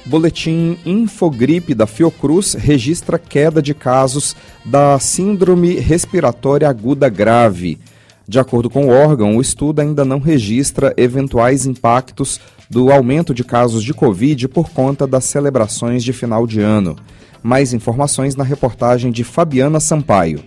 Boletim 0.08 0.78
Infogripe 0.86 1.76
da 1.76 1.86
Fiocruz 1.86 2.54
registra 2.54 3.20
queda 3.20 3.62
de 3.62 3.74
casos 3.74 4.38
da 4.64 4.98
Síndrome 5.00 5.76
Respiratória 5.76 6.70
Aguda 6.70 7.10
Grave. 7.10 7.78
De 8.26 8.40
acordo 8.40 8.70
com 8.70 8.88
o 8.88 8.90
órgão, 8.90 9.36
o 9.36 9.42
estudo 9.42 9.82
ainda 9.82 10.06
não 10.06 10.20
registra 10.20 10.94
eventuais 10.96 11.66
impactos 11.66 12.40
do 12.70 12.92
aumento 12.92 13.34
de 13.34 13.44
casos 13.44 13.84
de 13.84 13.94
Covid 13.94 14.48
por 14.48 14.70
conta 14.70 15.08
das 15.08 15.26
celebrações 15.26 16.04
de 16.04 16.14
final 16.14 16.46
de 16.46 16.60
ano. 16.60 16.96
Mais 17.42 17.74
informações 17.74 18.36
na 18.36 18.44
reportagem 18.44 19.12
de 19.12 19.24
Fabiana 19.24 19.80
Sampaio. 19.80 20.44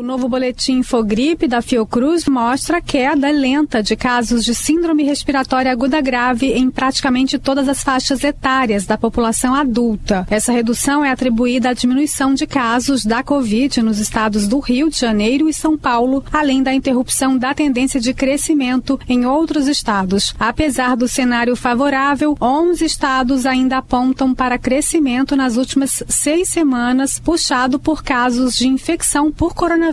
O 0.00 0.02
novo 0.02 0.30
boletim 0.30 0.78
Infogripe 0.78 1.46
da 1.46 1.60
Fiocruz 1.60 2.24
mostra 2.24 2.80
queda 2.80 3.30
lenta 3.30 3.82
de 3.82 3.94
casos 3.94 4.46
de 4.46 4.54
síndrome 4.54 5.02
respiratória 5.02 5.70
aguda 5.70 6.00
grave 6.00 6.54
em 6.54 6.70
praticamente 6.70 7.38
todas 7.38 7.68
as 7.68 7.82
faixas 7.82 8.24
etárias 8.24 8.86
da 8.86 8.96
população 8.96 9.54
adulta. 9.54 10.26
Essa 10.30 10.52
redução 10.52 11.04
é 11.04 11.10
atribuída 11.10 11.68
à 11.68 11.72
diminuição 11.74 12.32
de 12.32 12.46
casos 12.46 13.04
da 13.04 13.22
Covid 13.22 13.82
nos 13.82 13.98
estados 13.98 14.48
do 14.48 14.58
Rio 14.58 14.88
de 14.88 14.98
Janeiro 14.98 15.50
e 15.50 15.52
São 15.52 15.76
Paulo, 15.76 16.24
além 16.32 16.62
da 16.62 16.72
interrupção 16.72 17.36
da 17.36 17.52
tendência 17.52 18.00
de 18.00 18.14
crescimento 18.14 18.98
em 19.06 19.26
outros 19.26 19.68
estados. 19.68 20.34
Apesar 20.40 20.96
do 20.96 21.06
cenário 21.06 21.54
favorável, 21.54 22.38
11 22.40 22.82
estados 22.86 23.44
ainda 23.44 23.76
apontam 23.76 24.34
para 24.34 24.56
crescimento 24.56 25.36
nas 25.36 25.58
últimas 25.58 26.02
seis 26.08 26.48
semanas, 26.48 27.18
puxado 27.18 27.78
por 27.78 28.02
casos 28.02 28.56
de 28.56 28.66
infecção 28.66 29.30
por 29.30 29.54
coronavírus. 29.54 29.89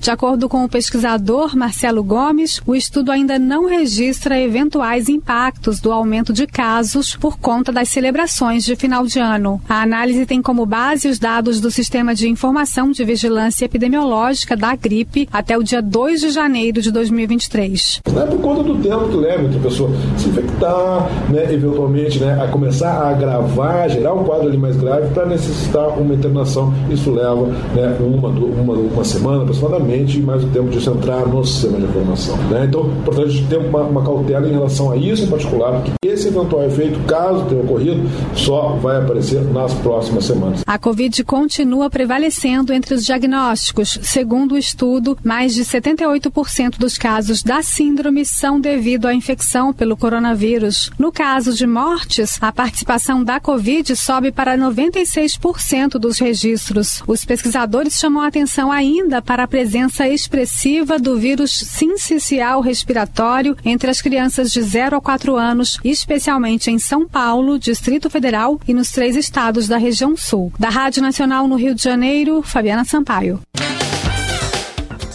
De 0.00 0.10
acordo 0.10 0.48
com 0.48 0.64
o 0.64 0.68
pesquisador 0.68 1.56
Marcelo 1.56 2.02
Gomes, 2.02 2.60
o 2.66 2.74
estudo 2.74 3.10
ainda 3.10 3.38
não 3.38 3.66
registra 3.66 4.38
eventuais 4.38 5.08
impactos 5.08 5.80
do 5.80 5.90
aumento 5.90 6.32
de 6.32 6.46
casos 6.46 7.16
por 7.16 7.38
conta 7.38 7.72
das 7.72 7.88
celebrações 7.88 8.64
de 8.64 8.76
final 8.76 9.06
de 9.06 9.18
ano. 9.18 9.60
A 9.68 9.82
análise 9.82 10.26
tem 10.26 10.42
como 10.42 10.66
base 10.66 11.08
os 11.08 11.18
dados 11.18 11.60
do 11.60 11.70
Sistema 11.70 12.14
de 12.14 12.28
Informação 12.28 12.90
de 12.90 13.04
Vigilância 13.04 13.64
Epidemiológica 13.64 14.56
da 14.56 14.76
gripe 14.76 15.28
até 15.32 15.56
o 15.56 15.62
dia 15.62 15.80
2 15.80 16.20
de 16.20 16.30
janeiro 16.30 16.82
de 16.82 16.90
2023. 16.90 18.00
Não 18.12 18.22
é 18.22 18.26
por 18.26 18.40
conta 18.40 18.62
do 18.62 18.76
tempo 18.76 19.08
que 19.08 19.16
leva 19.16 19.48
a 19.48 19.62
pessoa 19.62 19.90
se 20.18 20.28
infectar, 20.28 21.08
né, 21.30 21.52
eventualmente 21.52 22.18
né, 22.20 22.42
a 22.42 22.48
começar 22.48 22.90
a 22.90 23.10
agravar, 23.10 23.88
gerar 23.88 24.14
um 24.14 24.24
quadro 24.24 24.48
ali 24.48 24.58
mais 24.58 24.76
grave 24.76 25.12
para 25.14 25.26
necessitar 25.26 25.88
uma 25.98 26.14
internação. 26.14 26.72
Isso 26.90 27.10
leva 27.10 27.46
né, 27.74 27.96
uma, 28.00 28.28
uma, 28.28 28.74
uma 28.74 29.04
semana 29.04 29.21
aproximadamente, 29.30 30.18
e 30.18 30.22
mais 30.22 30.42
o 30.44 30.48
tempo 30.48 30.68
disso 30.68 30.90
entrar 30.90 31.26
no 31.26 31.44
sistema 31.44 31.78
de 31.78 31.84
informação. 31.84 32.36
Né? 32.48 32.66
Então, 32.68 32.86
importante 32.86 33.44
ter 33.48 33.58
uma, 33.58 33.82
uma 33.82 34.02
cautela 34.02 34.48
em 34.48 34.52
relação 34.52 34.90
a 34.90 34.96
isso 34.96 35.24
em 35.24 35.28
particular, 35.28 35.72
porque 35.72 35.92
esse 36.06 36.28
eventual 36.28 36.64
efeito, 36.64 36.98
caso 37.06 37.44
tenha 37.46 37.62
ocorrido, 37.62 38.08
só 38.34 38.76
vai 38.82 38.98
aparecer 38.98 39.42
nas 39.52 39.72
próximas 39.74 40.24
semanas. 40.24 40.62
A 40.66 40.78
Covid 40.78 41.24
continua 41.24 41.88
prevalecendo 41.88 42.72
entre 42.72 42.94
os 42.94 43.04
diagnósticos. 43.04 43.98
Segundo 44.02 44.52
o 44.52 44.58
estudo, 44.58 45.16
mais 45.24 45.54
de 45.54 45.64
78% 45.64 46.78
dos 46.78 46.98
casos 46.98 47.42
da 47.42 47.62
síndrome 47.62 48.24
são 48.24 48.60
devido 48.60 49.06
à 49.06 49.14
infecção 49.14 49.72
pelo 49.72 49.96
coronavírus. 49.96 50.90
No 50.98 51.12
caso 51.12 51.54
de 51.54 51.66
mortes, 51.66 52.38
a 52.40 52.52
participação 52.52 53.22
da 53.24 53.40
Covid 53.40 53.94
sobe 53.96 54.30
para 54.32 54.56
96% 54.56 55.92
dos 55.98 56.18
registros. 56.18 57.02
Os 57.06 57.24
pesquisadores 57.24 57.98
chamam 57.98 58.22
a 58.22 58.26
atenção 58.26 58.70
ainda 58.70 59.11
para 59.20 59.42
a 59.42 59.48
presença 59.48 60.08
expressiva 60.08 60.98
do 60.98 61.18
vírus 61.18 61.50
sincicial 61.50 62.60
respiratório 62.60 63.56
entre 63.64 63.90
as 63.90 64.00
crianças 64.00 64.52
de 64.52 64.62
0 64.62 64.96
a 64.96 65.00
4 65.00 65.36
anos, 65.36 65.78
especialmente 65.84 66.70
em 66.70 66.78
São 66.78 67.06
Paulo, 67.06 67.58
Distrito 67.58 68.08
Federal 68.08 68.60
e 68.66 68.72
nos 68.72 68.90
três 68.92 69.16
estados 69.16 69.68
da 69.68 69.76
região 69.76 70.16
sul. 70.16 70.52
Da 70.58 70.68
Rádio 70.70 71.02
Nacional 71.02 71.48
no 71.48 71.56
Rio 71.56 71.74
de 71.74 71.82
Janeiro, 71.82 72.42
Fabiana 72.42 72.84
Sampaio. 72.84 73.40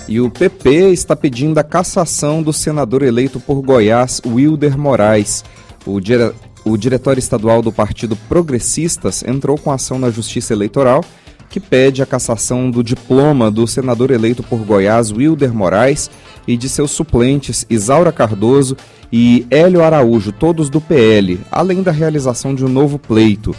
E 0.07 0.21
o 0.21 0.29
PP 0.29 0.91
está 0.91 1.15
pedindo 1.15 1.57
a 1.57 1.63
cassação 1.63 2.41
do 2.41 2.53
senador 2.53 3.03
eleito 3.03 3.39
por 3.39 3.61
Goiás, 3.61 4.21
Wilder 4.25 4.77
Moraes. 4.77 5.43
O, 5.85 5.99
dire... 5.99 6.33
o 6.63 6.77
estadual 7.17 7.61
do 7.61 7.71
Partido 7.71 8.15
Progressistas 8.29 9.23
entrou 9.23 9.57
com 9.57 9.71
ação 9.71 9.99
na 9.99 10.09
Justiça 10.09 10.53
Eleitoral 10.53 11.03
que 11.49 11.59
pede 11.59 12.01
a 12.01 12.05
cassação 12.05 12.69
do 12.69 12.83
diploma 12.83 13.49
do 13.49 13.67
senador 13.67 14.11
eleito 14.11 14.43
por 14.43 14.59
Goiás, 14.59 15.11
Wilder 15.11 15.53
Moraes, 15.53 16.09
e 16.47 16.55
de 16.55 16.69
seus 16.69 16.91
suplentes 16.91 17.65
Isaura 17.69 18.11
Cardoso 18.11 18.77
e 19.11 19.45
Hélio 19.49 19.83
Araújo, 19.83 20.31
todos 20.31 20.69
do 20.69 20.79
PL, 20.79 21.39
além 21.51 21.83
da 21.83 21.91
realização 21.91 22.55
de 22.55 22.63
um 22.63 22.69
novo 22.69 22.97
pleito. 22.97 23.55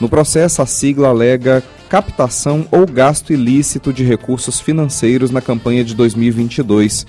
No 0.00 0.08
processo, 0.08 0.62
a 0.62 0.66
sigla 0.66 1.08
alega 1.08 1.62
captação 1.88 2.66
ou 2.70 2.86
gasto 2.86 3.32
ilícito 3.32 3.92
de 3.92 4.02
recursos 4.02 4.60
financeiros 4.60 5.30
na 5.30 5.40
campanha 5.40 5.84
de 5.84 5.94
2022. 5.94 7.06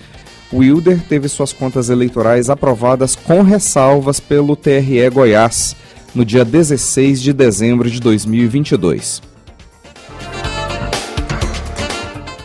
Wilder 0.52 1.02
teve 1.08 1.28
suas 1.28 1.52
contas 1.52 1.90
eleitorais 1.90 2.50
aprovadas 2.50 3.16
com 3.16 3.42
ressalvas 3.42 4.20
pelo 4.20 4.56
TRE 4.56 5.10
Goiás 5.10 5.76
no 6.14 6.24
dia 6.24 6.46
16 6.46 7.22
de 7.22 7.34
dezembro 7.34 7.90
de 7.90 8.00
2022. 8.00 9.33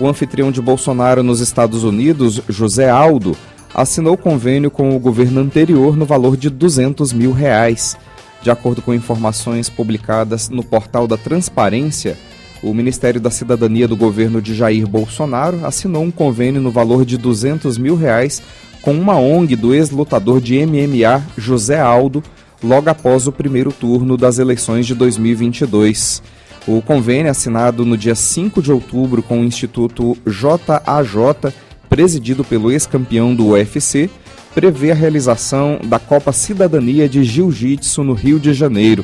O 0.01 0.07
anfitrião 0.07 0.53
de 0.53 0.63
Bolsonaro 0.63 1.23
nos 1.23 1.41
Estados 1.41 1.83
Unidos, 1.83 2.41
José 2.49 2.89
Aldo, 2.89 3.37
assinou 3.75 4.17
convênio 4.17 4.71
com 4.71 4.95
o 4.95 4.99
governo 4.99 5.41
anterior 5.41 5.97
no 5.97 6.07
valor 6.07 6.37
de 6.37 6.49
200 6.49 7.13
mil 7.13 7.33
reais. 7.33 7.97
De 8.41 8.51
acordo 8.51 8.81
com 8.81 8.95
informações 8.95 9.69
publicadas 9.69 10.49
no 10.49 10.63
portal 10.63 11.09
da 11.09 11.17
Transparência, 11.17 12.17
o 12.63 12.73
Ministério 12.73 13.21
da 13.21 13.31
Cidadania 13.31 13.89
do 13.89 13.97
governo 13.97 14.41
de 14.41 14.55
Jair 14.55 14.87
Bolsonaro 14.87 15.67
assinou 15.67 16.05
um 16.05 16.11
convênio 16.11 16.61
no 16.61 16.71
valor 16.71 17.05
de 17.05 17.17
200 17.17 17.77
mil 17.77 17.97
reais 17.97 18.41
com 18.83 18.93
uma 18.93 19.19
ONG 19.19 19.57
do 19.57 19.75
ex-lutador 19.75 20.41
de 20.41 20.65
MMA 20.65 21.23
José 21.37 21.81
Aldo, 21.81 22.23
logo 22.63 22.89
após 22.89 23.27
o 23.27 23.33
primeiro 23.33 23.73
turno 23.73 24.17
das 24.17 24.39
eleições 24.39 24.87
de 24.87 24.95
2022. 24.95 26.23
O 26.69 26.83
convênio 26.83 27.31
assinado 27.31 27.83
no 27.83 27.97
dia 27.97 28.15
5 28.15 28.61
de 28.61 28.71
outubro 28.71 29.23
com 29.23 29.41
o 29.41 29.45
Instituto 29.45 30.15
JAJ, 30.27 31.55
presidido 31.89 32.45
pelo 32.45 32.71
ex-campeão 32.71 33.35
do 33.35 33.47
UFC, 33.47 34.11
prevê 34.55 34.91
a 34.91 34.95
realização 34.95 35.81
da 35.83 35.99
Copa 35.99 36.31
Cidadania 36.31 37.09
de 37.09 37.25
Jiu-Jitsu 37.25 38.05
no 38.05 38.13
Rio 38.13 38.39
de 38.39 38.53
Janeiro. 38.53 39.03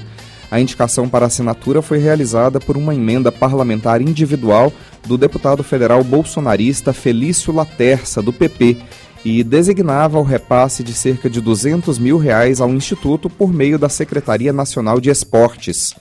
A 0.51 0.61
indicação 0.61 1.09
para 1.09 1.25
assinatura 1.25 1.81
foi 1.81 1.97
realizada 1.97 2.61
por 2.61 2.77
uma 2.77 2.95
emenda 2.95 3.33
parlamentar 3.33 4.03
individual 4.03 4.71
do 5.07 5.17
deputado 5.17 5.65
federal 5.65 6.05
bolsonarista 6.05 6.93
Felício 6.93 7.51
Laterça, 7.51 8.21
do 8.21 8.31
PP, 8.31 8.77
e 9.25 9.43
designava 9.43 10.19
o 10.19 10.23
repasse 10.23 10.83
de 10.83 10.93
cerca 10.93 11.31
de 11.31 11.41
200 11.41 11.99
mil 11.99 12.19
reais 12.19 12.61
ao 12.61 12.69
Instituto 12.69 13.31
por 13.31 13.55
meio 13.55 13.79
da 13.79 13.89
Secretaria 13.89 14.53
Nacional 14.53 15.01
de 15.01 15.09
Esportes. 15.09 15.95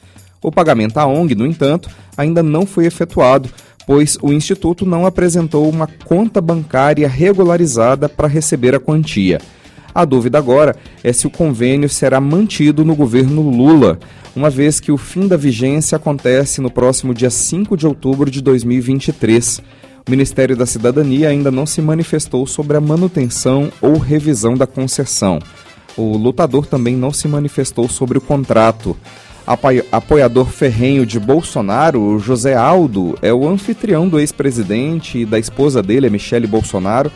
O 0.43 0.51
pagamento 0.51 0.97
à 0.97 1.07
ONG, 1.07 1.33
no 1.33 1.47
entanto, 1.47 1.89
ainda 2.17 2.43
não 2.43 2.65
foi 2.65 2.85
efetuado, 2.85 3.49
pois 3.87 4.17
o 4.21 4.33
Instituto 4.33 4.85
não 4.85 5.05
apresentou 5.05 5.69
uma 5.69 5.87
conta 6.05 6.41
bancária 6.41 7.07
regularizada 7.07 8.09
para 8.09 8.27
receber 8.27 8.75
a 8.75 8.79
quantia. 8.79 9.39
A 9.95 10.03
dúvida 10.03 10.37
agora 10.37 10.75
é 11.03 11.13
se 11.13 11.25
o 11.25 11.29
convênio 11.29 11.87
será 11.87 12.19
mantido 12.19 12.83
no 12.83 12.95
governo 12.95 13.41
Lula, 13.41 13.99
uma 14.35 14.49
vez 14.49 14.79
que 14.79 14.91
o 14.91 14.97
fim 14.97 15.27
da 15.27 15.37
vigência 15.37 15.95
acontece 15.95 16.59
no 16.59 16.69
próximo 16.69 17.13
dia 17.13 17.29
5 17.29 17.77
de 17.77 17.87
outubro 17.87 18.29
de 18.29 18.41
2023. 18.41 19.61
O 20.05 20.11
Ministério 20.11 20.57
da 20.57 20.65
Cidadania 20.65 21.29
ainda 21.29 21.51
não 21.51 21.65
se 21.65 21.79
manifestou 21.79 22.45
sobre 22.47 22.75
a 22.75 22.81
manutenção 22.81 23.71
ou 23.79 23.97
revisão 23.97 24.55
da 24.55 24.67
concessão. 24.67 25.39
O 25.95 26.17
lutador 26.17 26.65
também 26.65 26.95
não 26.95 27.13
se 27.13 27.27
manifestou 27.27 27.87
sobre 27.87 28.17
o 28.17 28.21
contrato 28.21 28.97
apoiador 29.45 30.47
ferrenho 30.49 31.05
de 31.05 31.19
Bolsonaro, 31.19 32.17
José 32.19 32.55
Aldo, 32.55 33.17
é 33.21 33.33
o 33.33 33.47
anfitrião 33.47 34.07
do 34.07 34.19
ex-presidente 34.19 35.19
e 35.19 35.25
da 35.25 35.37
esposa 35.37 35.83
dele, 35.83 36.09
Michele 36.09 36.47
Bolsonaro, 36.47 37.11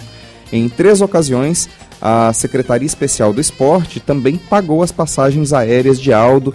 Em 0.52 0.68
três 0.68 1.00
ocasiões, 1.00 1.68
a 2.00 2.32
Secretaria 2.32 2.86
Especial 2.86 3.32
do 3.32 3.40
Esporte 3.40 4.00
também 4.00 4.36
pagou 4.36 4.82
as 4.82 4.92
passagens 4.92 5.52
aéreas 5.52 6.00
de 6.00 6.12
Aldo 6.12 6.54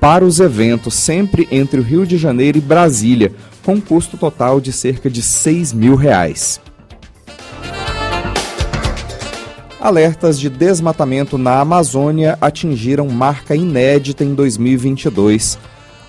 para 0.00 0.24
os 0.24 0.40
eventos, 0.40 0.94
sempre 0.94 1.46
entre 1.50 1.78
o 1.78 1.82
Rio 1.82 2.06
de 2.06 2.16
Janeiro 2.16 2.58
e 2.58 2.60
Brasília, 2.60 3.32
com 3.62 3.80
custo 3.80 4.16
total 4.16 4.60
de 4.60 4.72
cerca 4.72 5.10
de 5.10 5.22
6 5.22 5.72
mil 5.72 5.94
reais. 5.94 6.60
Alertas 9.80 10.38
de 10.38 10.48
desmatamento 10.50 11.38
na 11.38 11.58
Amazônia 11.58 12.36
atingiram 12.38 13.08
marca 13.08 13.56
inédita 13.56 14.22
em 14.22 14.34
2022. 14.34 15.58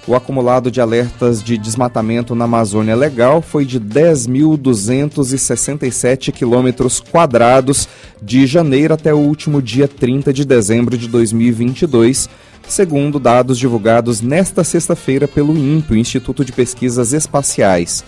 o 0.06 0.14
acumulado 0.14 0.70
de 0.70 0.82
alertas 0.82 1.42
de 1.42 1.58
desmatamento 1.58 2.36
na 2.36 2.44
Amazônia 2.46 2.96
Legal 2.96 3.42
foi 3.42 3.64
de 3.64 3.80
10.267 3.80 6.34
quilômetros 6.34 7.00
quadrados 7.00 7.88
de 8.22 8.46
janeiro 8.46 8.94
até 8.94 9.14
o 9.14 9.20
último 9.20 9.62
dia 9.62 9.88
30 9.88 10.34
de 10.34 10.44
dezembro 10.44 10.98
de 10.98 11.08
2022, 11.08 12.28
segundo 12.68 13.20
dados 13.20 13.58
divulgados 13.58 14.20
nesta 14.20 14.66
sexta-feira 14.66 15.30
pelo 15.30 15.56
INPE, 15.56 15.98
Instituto 15.98 16.44
de 16.44 16.52
Pesquisas 16.52 17.14
Espaciais. 17.14 18.04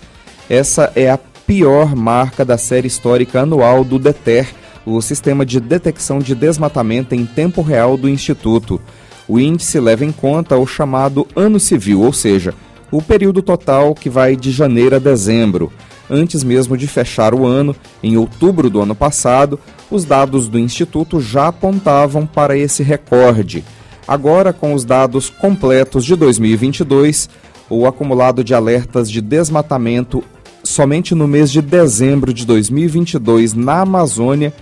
Essa 0.49 0.91
é 0.93 1.09
a 1.09 1.17
pior 1.17 1.95
marca 1.95 2.43
da 2.43 2.57
série 2.57 2.87
histórica 2.87 3.39
anual 3.41 3.85
do 3.85 3.97
DETER, 3.97 4.45
o 4.85 5.01
Sistema 5.01 5.45
de 5.45 5.59
Detecção 5.59 6.19
de 6.19 6.35
Desmatamento 6.35 7.15
em 7.15 7.25
Tempo 7.25 7.61
Real 7.61 7.97
do 7.97 8.09
Instituto. 8.09 8.81
O 9.27 9.39
índice 9.39 9.79
leva 9.79 10.03
em 10.03 10.11
conta 10.11 10.57
o 10.57 10.67
chamado 10.67 11.27
ano 11.35 11.59
civil, 11.59 12.01
ou 12.01 12.11
seja, 12.11 12.53
o 12.91 13.01
período 13.01 13.41
total 13.41 13.95
que 13.95 14.09
vai 14.09 14.35
de 14.35 14.51
janeiro 14.51 14.95
a 14.95 14.99
dezembro. 14.99 15.71
Antes 16.09 16.43
mesmo 16.43 16.77
de 16.77 16.85
fechar 16.85 17.33
o 17.33 17.45
ano, 17.45 17.75
em 18.03 18.17
outubro 18.17 18.69
do 18.69 18.81
ano 18.81 18.93
passado, 18.93 19.59
os 19.89 20.03
dados 20.03 20.47
do 20.47 20.59
Instituto 20.59 21.19
já 21.19 21.47
apontavam 21.47 22.25
para 22.25 22.57
esse 22.57 22.83
recorde. 22.83 23.63
Agora, 24.07 24.51
com 24.51 24.73
os 24.73 24.83
dados 24.83 25.29
completos 25.29 26.03
de 26.03 26.15
2022, 26.15 27.29
o 27.69 27.87
acumulado 27.87 28.43
de 28.43 28.53
alertas 28.53 29.09
de 29.09 29.21
desmatamento 29.21 30.23
somente 30.63 31.15
no 31.15 31.27
mês 31.27 31.51
de 31.51 31.61
dezembro 31.61 32.33
de 32.33 32.45
2022 32.45 33.53
na 33.53 33.81
Amazônia 33.81 34.53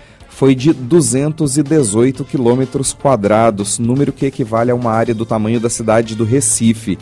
foi 0.41 0.55
de 0.55 0.73
218 0.73 2.25
quilômetros 2.25 2.93
quadrados, 2.93 3.77
número 3.77 4.11
que 4.11 4.25
equivale 4.25 4.71
a 4.71 4.75
uma 4.75 4.91
área 4.91 5.13
do 5.13 5.23
tamanho 5.23 5.59
da 5.59 5.69
cidade 5.69 6.15
do 6.15 6.23
Recife. 6.23 6.97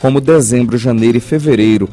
Como 0.00 0.20
dezembro, 0.20 0.78
janeiro 0.78 1.18
e 1.18 1.20
fevereiro 1.20 1.88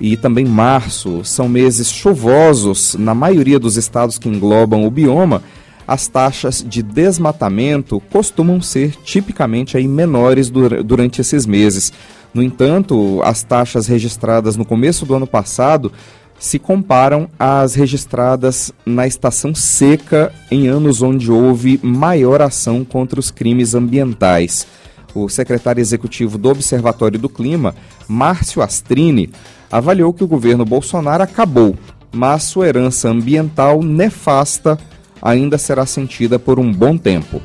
e 0.00 0.16
também 0.16 0.46
março 0.46 1.22
são 1.22 1.50
meses 1.50 1.92
chuvosos 1.92 2.96
na 2.98 3.14
maioria 3.14 3.58
dos 3.58 3.76
estados 3.76 4.16
que 4.16 4.26
englobam 4.26 4.86
o 4.86 4.90
bioma, 4.90 5.42
as 5.86 6.08
taxas 6.08 6.64
de 6.66 6.82
desmatamento 6.82 8.00
costumam 8.10 8.62
ser 8.62 8.92
tipicamente 9.04 9.76
aí 9.76 9.86
menores 9.86 10.50
durante 10.50 11.20
esses 11.20 11.44
meses. 11.44 11.92
No 12.32 12.42
entanto, 12.42 13.20
as 13.22 13.42
taxas 13.42 13.86
registradas 13.86 14.56
no 14.56 14.64
começo 14.64 15.04
do 15.04 15.14
ano 15.14 15.26
passado 15.26 15.92
se 16.38 16.58
comparam 16.58 17.28
às 17.38 17.74
registradas 17.74 18.72
na 18.86 19.06
estação 19.06 19.54
seca 19.54 20.32
em 20.50 20.68
anos 20.68 21.02
onde 21.02 21.30
houve 21.30 21.80
maior 21.82 22.40
ação 22.40 22.84
contra 22.84 23.18
os 23.18 23.30
crimes 23.30 23.74
ambientais. 23.74 24.66
O 25.14 25.28
secretário 25.28 25.80
executivo 25.80 26.38
do 26.38 26.48
Observatório 26.48 27.18
do 27.18 27.28
Clima, 27.28 27.74
Márcio 28.06 28.62
Astrini, 28.62 29.30
avaliou 29.70 30.12
que 30.12 30.22
o 30.22 30.28
governo 30.28 30.64
Bolsonaro 30.64 31.22
acabou, 31.22 31.74
mas 32.12 32.44
sua 32.44 32.68
herança 32.68 33.08
ambiental 33.08 33.82
nefasta 33.82 34.78
ainda 35.20 35.58
será 35.58 35.84
sentida 35.84 36.38
por 36.38 36.58
um 36.58 36.72
bom 36.72 36.96
tempo. 36.96 37.42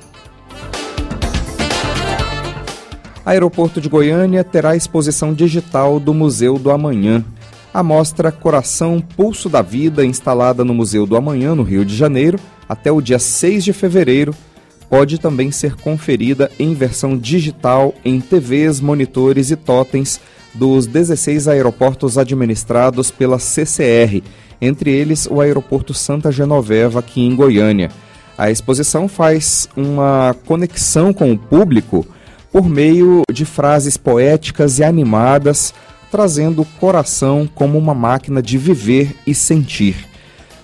Aeroporto 3.25 3.79
de 3.79 3.87
Goiânia 3.87 4.43
terá 4.43 4.75
exposição 4.75 5.33
digital 5.33 5.99
do 5.99 6.13
Museu 6.13 6.59
do 6.59 6.69
Amanhã. 6.69 7.23
A 7.73 7.81
mostra 7.81 8.31
Coração 8.31 9.01
Pulso 9.01 9.49
da 9.49 9.63
Vida, 9.63 10.05
instalada 10.05 10.63
no 10.63 10.75
Museu 10.75 11.07
do 11.07 11.17
Amanhã, 11.17 11.55
no 11.55 11.63
Rio 11.63 11.83
de 11.83 11.95
Janeiro, 11.95 12.39
até 12.69 12.91
o 12.91 13.01
dia 13.01 13.17
6 13.17 13.63
de 13.63 13.73
fevereiro, 13.73 14.35
pode 14.87 15.17
também 15.17 15.49
ser 15.49 15.75
conferida 15.77 16.51
em 16.59 16.75
versão 16.75 17.17
digital 17.17 17.95
em 18.05 18.21
TVs, 18.21 18.79
monitores 18.79 19.49
e 19.49 19.55
totens 19.55 20.21
dos 20.53 20.85
16 20.85 21.47
aeroportos 21.47 22.15
administrados 22.15 23.09
pela 23.09 23.39
CCR, 23.39 24.21
entre 24.61 24.91
eles 24.91 25.25
o 25.25 25.41
Aeroporto 25.41 25.95
Santa 25.95 26.31
Genoveva, 26.31 26.99
aqui 26.99 27.21
em 27.21 27.35
Goiânia. 27.35 27.89
A 28.37 28.51
exposição 28.51 29.07
faz 29.07 29.67
uma 29.75 30.35
conexão 30.45 31.11
com 31.11 31.31
o 31.31 31.37
público 31.39 32.05
por 32.51 32.69
meio 32.69 33.23
de 33.31 33.45
frases 33.45 33.97
poéticas 33.97 34.77
e 34.77 34.83
animadas 34.83 35.73
trazendo 36.13 36.61
o 36.61 36.65
coração 36.79 37.49
como 37.55 37.75
uma 37.75 37.95
máquina 37.95 38.39
de 38.39 38.55
viver 38.55 39.15
e 39.25 39.33
sentir. 39.33 39.95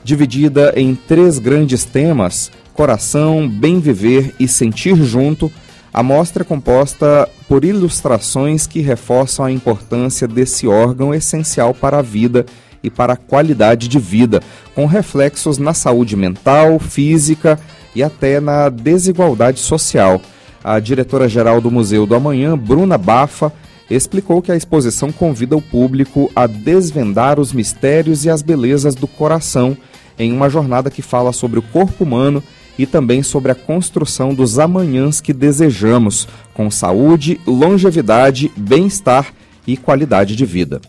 Dividida 0.03 0.73
em 0.75 0.93
três 0.93 1.39
grandes 1.39 1.83
temas: 1.83 2.51
coração, 2.71 3.49
bem 3.49 3.79
viver 3.79 4.35
e 4.39 4.47
sentir 4.47 4.95
junto, 4.97 5.51
a 5.91 6.03
mostra 6.03 6.43
é 6.43 6.45
composta 6.45 7.27
por 7.47 7.65
ilustrações 7.65 8.67
que 8.67 8.79
reforçam 8.79 9.43
a 9.43 9.51
importância 9.51 10.27
desse 10.27 10.67
órgão 10.67 11.15
essencial 11.15 11.73
para 11.73 11.97
a 11.97 12.03
vida 12.03 12.45
e 12.83 12.91
para 12.91 13.13
a 13.13 13.17
qualidade 13.17 13.88
de 13.88 13.97
vida, 13.97 14.43
com 14.75 14.85
reflexos 14.85 15.57
na 15.57 15.73
saúde 15.73 16.15
mental, 16.15 16.77
física 16.77 17.59
e 17.95 18.03
até 18.03 18.39
na 18.39 18.69
desigualdade 18.69 19.59
social. 19.59 20.21
A 20.63 20.79
diretora-geral 20.79 21.59
do 21.59 21.71
Museu 21.71 22.05
do 22.05 22.13
Amanhã, 22.13 22.55
Bruna 22.55 22.99
Bafa, 22.99 23.51
explicou 23.95 24.41
que 24.41 24.52
a 24.52 24.56
exposição 24.56 25.12
convida 25.12 25.58
o 25.58 25.62
público 25.62 26.32
a 26.36 26.45
desvendar 26.45 27.39
os 27.39 27.52
mistérios 27.52 28.25
e 28.25 28.30
as 28.30 28.41
belezas 28.41 28.95
do 28.95 29.08
coração 29.08 29.75
em 30.17 30.32
uma 30.32 30.49
jornada 30.49 30.91
que 30.91 31.02
fala 31.02 31.32
sobre 31.32 31.60
o 31.60 31.63
corpo 31.63 32.04
humano 32.04 32.43
e 32.78 32.86
também 32.86 33.23
sobre 33.23 33.52
a 33.52 33.56
construção 33.56 34.34
dos 34.34 34.60
amanhãs 34.60 35.19
que 35.19 35.34
desejamos, 35.34 36.28
com 36.54 36.69
saúde, 36.69 37.39
longevidade, 37.45 38.52
bem-estar 38.56 39.34
e 39.65 39.75
qualidade 39.75 40.36
de 40.36 40.45
vida. 40.45 40.80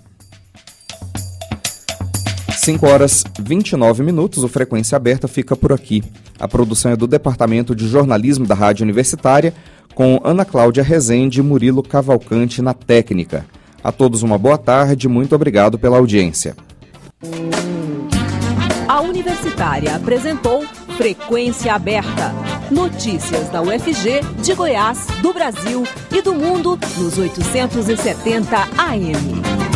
5 2.56 2.86
horas 2.86 3.24
29 3.40 4.02
minutos, 4.02 4.44
o 4.44 4.48
Frequência 4.48 4.94
Aberta 4.94 5.26
fica 5.26 5.56
por 5.56 5.72
aqui. 5.72 6.04
A 6.38 6.46
produção 6.46 6.92
é 6.92 6.96
do 6.96 7.06
Departamento 7.06 7.74
de 7.74 7.88
Jornalismo 7.88 8.46
da 8.46 8.54
Rádio 8.54 8.84
Universitária 8.84 9.54
com 9.94 10.20
Ana 10.24 10.44
Cláudia 10.44 10.82
Rezende 10.82 11.40
e 11.40 11.42
Murilo 11.42 11.82
Cavalcante 11.82 12.62
na 12.62 12.74
técnica. 12.74 13.44
A 13.82 13.90
todos 13.90 14.22
uma 14.22 14.36
boa 14.36 14.58
tarde, 14.58 15.08
muito 15.08 15.34
obrigado 15.34 15.78
pela 15.78 15.98
audiência. 15.98 16.54
A 18.88 19.00
Universitária 19.00 19.94
apresentou 19.94 20.64
Frequência 20.96 21.74
Aberta. 21.74 22.34
Notícias 22.70 23.48
da 23.48 23.62
UFG, 23.62 24.20
de 24.42 24.54
Goiás, 24.54 25.06
do 25.22 25.32
Brasil 25.32 25.84
e 26.12 26.20
do 26.20 26.34
mundo 26.34 26.78
nos 26.98 27.18
870 27.18 28.56
AM. 28.76 29.69